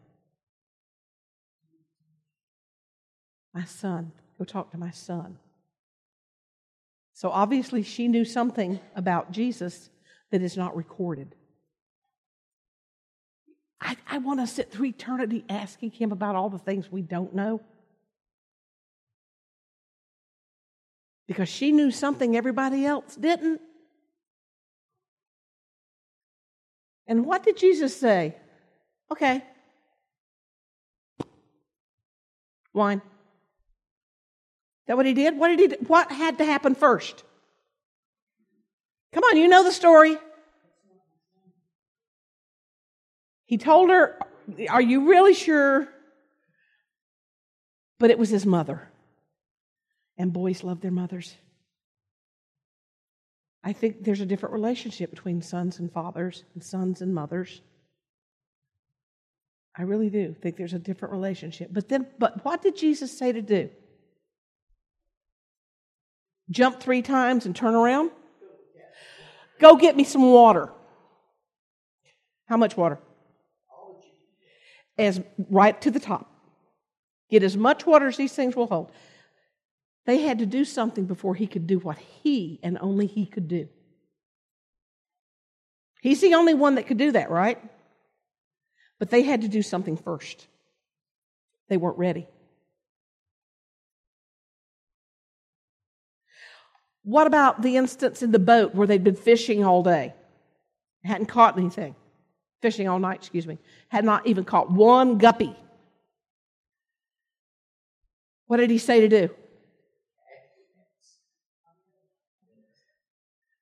My 3.54 3.64
son, 3.64 4.12
go 4.38 4.44
talk 4.44 4.72
to 4.72 4.78
my 4.78 4.92
son. 4.92 5.38
So 7.14 7.30
obviously 7.30 7.84
she 7.84 8.08
knew 8.08 8.26
something 8.26 8.80
about 8.96 9.32
Jesus 9.32 9.90
that 10.32 10.42
is 10.42 10.56
not 10.56 10.76
recorded. 10.76 11.36
I, 13.82 13.98
I 14.08 14.18
want 14.20 14.40
to 14.40 14.48
sit 14.48 14.72
through 14.72 14.88
eternity 14.88 15.44
asking 15.50 15.92
him 15.92 16.12
about 16.12 16.36
all 16.36 16.50
the 16.50 16.60
things 16.60 16.92
we 16.92 17.02
don't 17.02 17.34
know. 17.34 17.62
because 21.28 21.50
she 21.50 21.72
knew 21.72 21.92
something 21.92 22.36
everybody 22.36 22.86
else 22.86 23.16
didn't. 23.16 23.62
And 27.06 27.26
what 27.26 27.44
did 27.44 27.58
Jesus 27.58 27.96
say? 27.96 28.36
Okay. 29.12 29.44
Wine. 32.74 33.02
That 34.88 34.98
what 34.98 35.06
he 35.06 35.14
did? 35.14 35.38
What 35.38 35.50
did 35.50 35.60
he 35.60 35.68
do? 35.68 35.76
What 35.88 36.12
had 36.12 36.38
to 36.40 36.46
happen 36.46 36.76
first? 36.76 37.24
Come 39.14 39.24
on, 39.24 39.38
you 39.38 39.48
know 39.48 39.64
the 39.64 39.72
story. 39.72 40.18
He 43.46 43.58
told 43.58 43.90
her, 43.90 44.18
Are 44.70 44.82
you 44.82 45.10
really 45.10 45.34
sure? 45.34 45.88
But 48.00 48.12
it 48.12 48.20
was 48.20 48.30
his 48.30 48.46
mother 48.46 48.88
and 50.18 50.34
boys 50.34 50.64
love 50.64 50.82
their 50.82 50.92
mothers. 50.92 51.36
I 53.64 53.74
think 53.74 54.04
there's 54.04 54.22
a 54.22 54.26
different 54.26 54.54
relationship 54.54 55.10
between 55.10 55.42
sons 55.42 55.80
and 55.80 55.92
fathers 55.92 56.44
and 56.54 56.64
sons 56.64 57.02
and 57.02 57.14
mothers. 57.14 57.62
I 59.76 59.84
really 59.84 60.10
do 60.10 60.34
think 60.34 60.58
there's 60.58 60.74
a 60.74 60.80
different 60.80 61.12
relationship. 61.12 61.70
But 61.72 61.90
then, 61.90 62.08
but 62.18 62.44
what 62.46 62.62
did 62.62 62.76
Jesus 62.76 63.16
say 63.16 63.32
to 63.32 63.42
do? 63.42 63.70
Jump 66.50 66.80
three 66.80 67.02
times 67.02 67.46
and 67.46 67.56
turn 67.56 67.76
around? 67.76 68.12
Go 69.60 69.76
get 69.76 69.96
me 69.96 70.04
some 70.04 70.24
water. 70.32 70.72
How 72.46 72.58
much 72.58 72.78
water? 72.78 73.00
As 74.98 75.22
right 75.50 75.80
to 75.82 75.92
the 75.92 76.00
top. 76.00 76.32
Get 77.30 77.44
as 77.44 77.58
much 77.58 77.86
water 77.86 78.08
as 78.08 78.18
these 78.18 78.34
things 78.34 78.56
will 78.56 78.68
hold. 78.68 78.92
They 80.06 80.20
had 80.22 80.40
to 80.40 80.46
do 80.46 80.64
something 80.64 81.06
before 81.06 81.36
he 81.36 81.48
could 81.48 81.68
do 81.68 81.80
what 81.80 81.98
he 81.98 82.60
and 82.64 82.78
only 82.80 83.08
he 83.08 83.26
could 83.26 83.50
do. 83.50 83.68
He's 86.02 86.22
the 86.22 86.36
only 86.36 86.54
one 86.54 86.76
that 86.76 86.88
could 86.88 86.98
do 86.98 87.12
that, 87.12 87.30
right? 87.30 87.62
But 89.00 89.10
they 89.10 89.24
had 89.24 89.42
to 89.42 89.50
do 89.50 89.62
something 89.62 89.98
first. 89.98 90.48
They 91.68 91.76
weren't 91.76 91.98
ready. 91.98 92.28
What 97.08 97.26
about 97.26 97.62
the 97.62 97.78
instance 97.78 98.22
in 98.22 98.34
the 98.34 98.38
boat 98.38 98.76
where 98.76 98.86
they'd 98.86 99.02
been 99.02 99.16
fishing 99.16 99.64
all 99.64 99.82
day? 99.82 100.14
Hadn't 101.06 101.28
caught 101.28 101.58
anything. 101.58 101.96
Fishing 102.62 102.90
all 102.90 103.00
night, 103.00 103.20
excuse 103.20 103.48
me. 103.48 103.60
Had 103.88 104.04
not 104.04 104.28
even 104.28 104.44
caught 104.44 104.70
one 104.70 105.18
guppy. 105.18 105.56
What 108.48 108.58
did 108.58 108.70
he 108.70 108.78
say 108.78 109.00
to 109.00 109.08
do? 109.08 109.30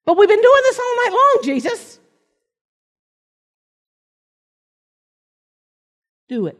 But 0.05 0.17
we've 0.17 0.27
been 0.27 0.41
doing 0.41 0.61
this 0.63 0.79
all 0.79 0.95
night 0.95 1.11
long, 1.11 1.39
Jesus. 1.43 1.99
Do 6.29 6.47
it. 6.47 6.59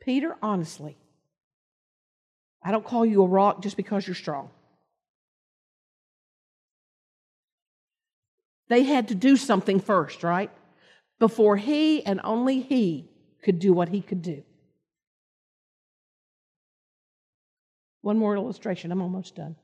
Peter, 0.00 0.36
honestly, 0.42 0.96
I 2.62 2.70
don't 2.70 2.82
call 2.82 3.04
you 3.04 3.22
a 3.22 3.26
rock 3.26 3.60
just 3.60 3.76
because 3.76 4.06
you're 4.06 4.14
strong. 4.14 4.48
They 8.70 8.84
had 8.84 9.08
to 9.08 9.16
do 9.16 9.36
something 9.36 9.80
first, 9.80 10.22
right? 10.22 10.48
Before 11.18 11.56
he 11.56 12.06
and 12.06 12.20
only 12.22 12.60
he 12.60 13.10
could 13.42 13.58
do 13.58 13.72
what 13.72 13.88
he 13.88 14.00
could 14.00 14.22
do. 14.22 14.44
One 18.00 18.16
more 18.16 18.36
illustration, 18.36 18.92
I'm 18.92 19.02
almost 19.02 19.34
done. 19.34 19.56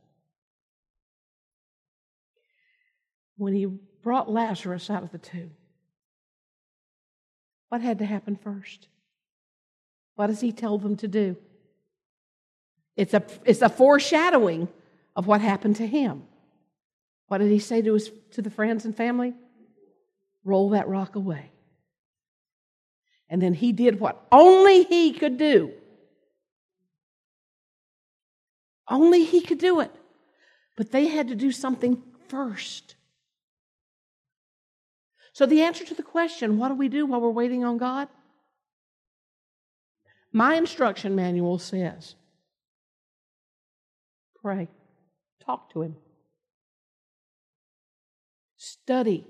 When 3.37 3.55
he 3.55 3.67
brought 4.03 4.29
Lazarus 4.29 4.91
out 4.91 5.05
of 5.05 5.13
the 5.13 5.19
tomb, 5.19 5.53
what 7.69 7.83
had 7.83 8.01
to 8.01 8.05
happen 8.05 8.35
first? 8.35 8.89
What 10.17 10.27
does 10.27 10.41
he 10.41 10.51
tell 10.51 10.79
them 10.79 10.97
to 10.97 11.07
do? 11.07 11.37
It's 12.97 13.15
a, 13.15 13.23
it's 13.45 13.63
a 13.63 13.69
foreshadowing 13.69 14.67
of 15.15 15.29
what 15.29 15.41
happened 15.41 15.77
to 15.77 15.87
him. 15.87 16.25
What 17.29 17.39
did 17.39 17.51
he 17.51 17.59
say 17.59 17.83
to, 17.83 17.95
his, 17.95 18.11
to 18.33 18.43
the 18.43 18.51
friends 18.51 18.85
and 18.85 18.97
family? 18.97 19.35
Roll 20.45 20.71
that 20.71 20.89
rock 20.89 21.17
away. 21.17 21.51
And 23.29 23.43
then 23.43 23.55
he 23.55 23.73
did 23.73 23.99
what 23.99 24.25
only 24.31 24.85
he 24.85 25.13
could 25.13 25.37
do. 25.37 25.73
Only 28.89 29.25
he 29.25 29.41
could 29.41 29.59
do 29.59 29.81
it. 29.81 29.91
But 30.77 30.93
they 30.93 31.09
had 31.09 31.29
to 31.29 31.35
do 31.35 31.51
something 31.51 32.03
first. 32.29 32.95
So, 35.33 35.45
the 35.45 35.63
answer 35.63 35.85
to 35.85 35.95
the 35.95 36.03
question, 36.03 36.59
what 36.59 36.69
do 36.69 36.75
we 36.75 36.89
do 36.89 37.05
while 37.05 37.21
we're 37.21 37.31
waiting 37.31 37.65
on 37.65 37.77
God? 37.77 38.09
My 40.33 40.55
instruction 40.55 41.15
manual 41.15 41.59
says 41.59 42.15
pray, 44.41 44.69
talk 45.45 45.73
to 45.73 45.83
Him, 45.83 45.97
study. 48.87 49.25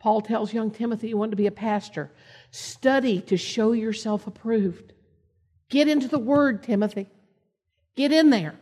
Paul 0.00 0.20
tells 0.20 0.52
young 0.52 0.72
Timothy 0.72 1.10
you 1.10 1.16
want 1.16 1.30
to 1.30 1.36
be 1.36 1.46
a 1.46 1.52
pastor. 1.52 2.10
Study 2.50 3.20
to 3.20 3.36
show 3.36 3.70
yourself 3.70 4.26
approved. 4.26 4.92
Get 5.70 5.86
into 5.86 6.08
the 6.08 6.18
Word, 6.18 6.64
Timothy. 6.64 7.06
Get 7.94 8.10
in 8.10 8.30
there. 8.30 8.56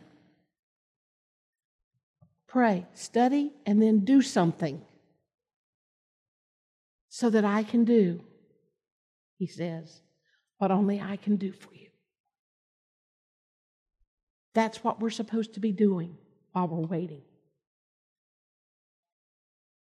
Pray, 2.47 2.85
study, 2.93 3.53
and 3.65 3.81
then 3.81 4.05
do 4.05 4.21
something 4.21 4.83
so 7.09 7.31
that 7.31 7.43
I 7.43 7.63
can 7.63 7.85
do, 7.85 8.21
he 9.39 9.47
says, 9.47 10.01
what 10.59 10.69
only 10.69 11.01
I 11.01 11.15
can 11.15 11.37
do 11.37 11.51
for 11.53 11.73
you. 11.73 11.87
That's 14.53 14.83
what 14.83 14.99
we're 14.99 15.09
supposed 15.09 15.55
to 15.55 15.59
be 15.59 15.71
doing 15.71 16.17
while 16.51 16.67
we're 16.67 16.85
waiting. 16.85 17.23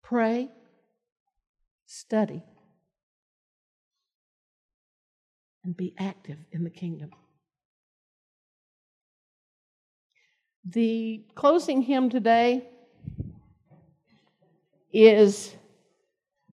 Pray, 0.08 0.48
study, 1.84 2.44
and 5.64 5.76
be 5.76 5.96
active 5.98 6.38
in 6.52 6.62
the 6.62 6.70
kingdom. 6.70 7.10
The 10.64 11.24
closing 11.34 11.82
hymn 11.82 12.08
today 12.08 12.68
is 14.92 15.56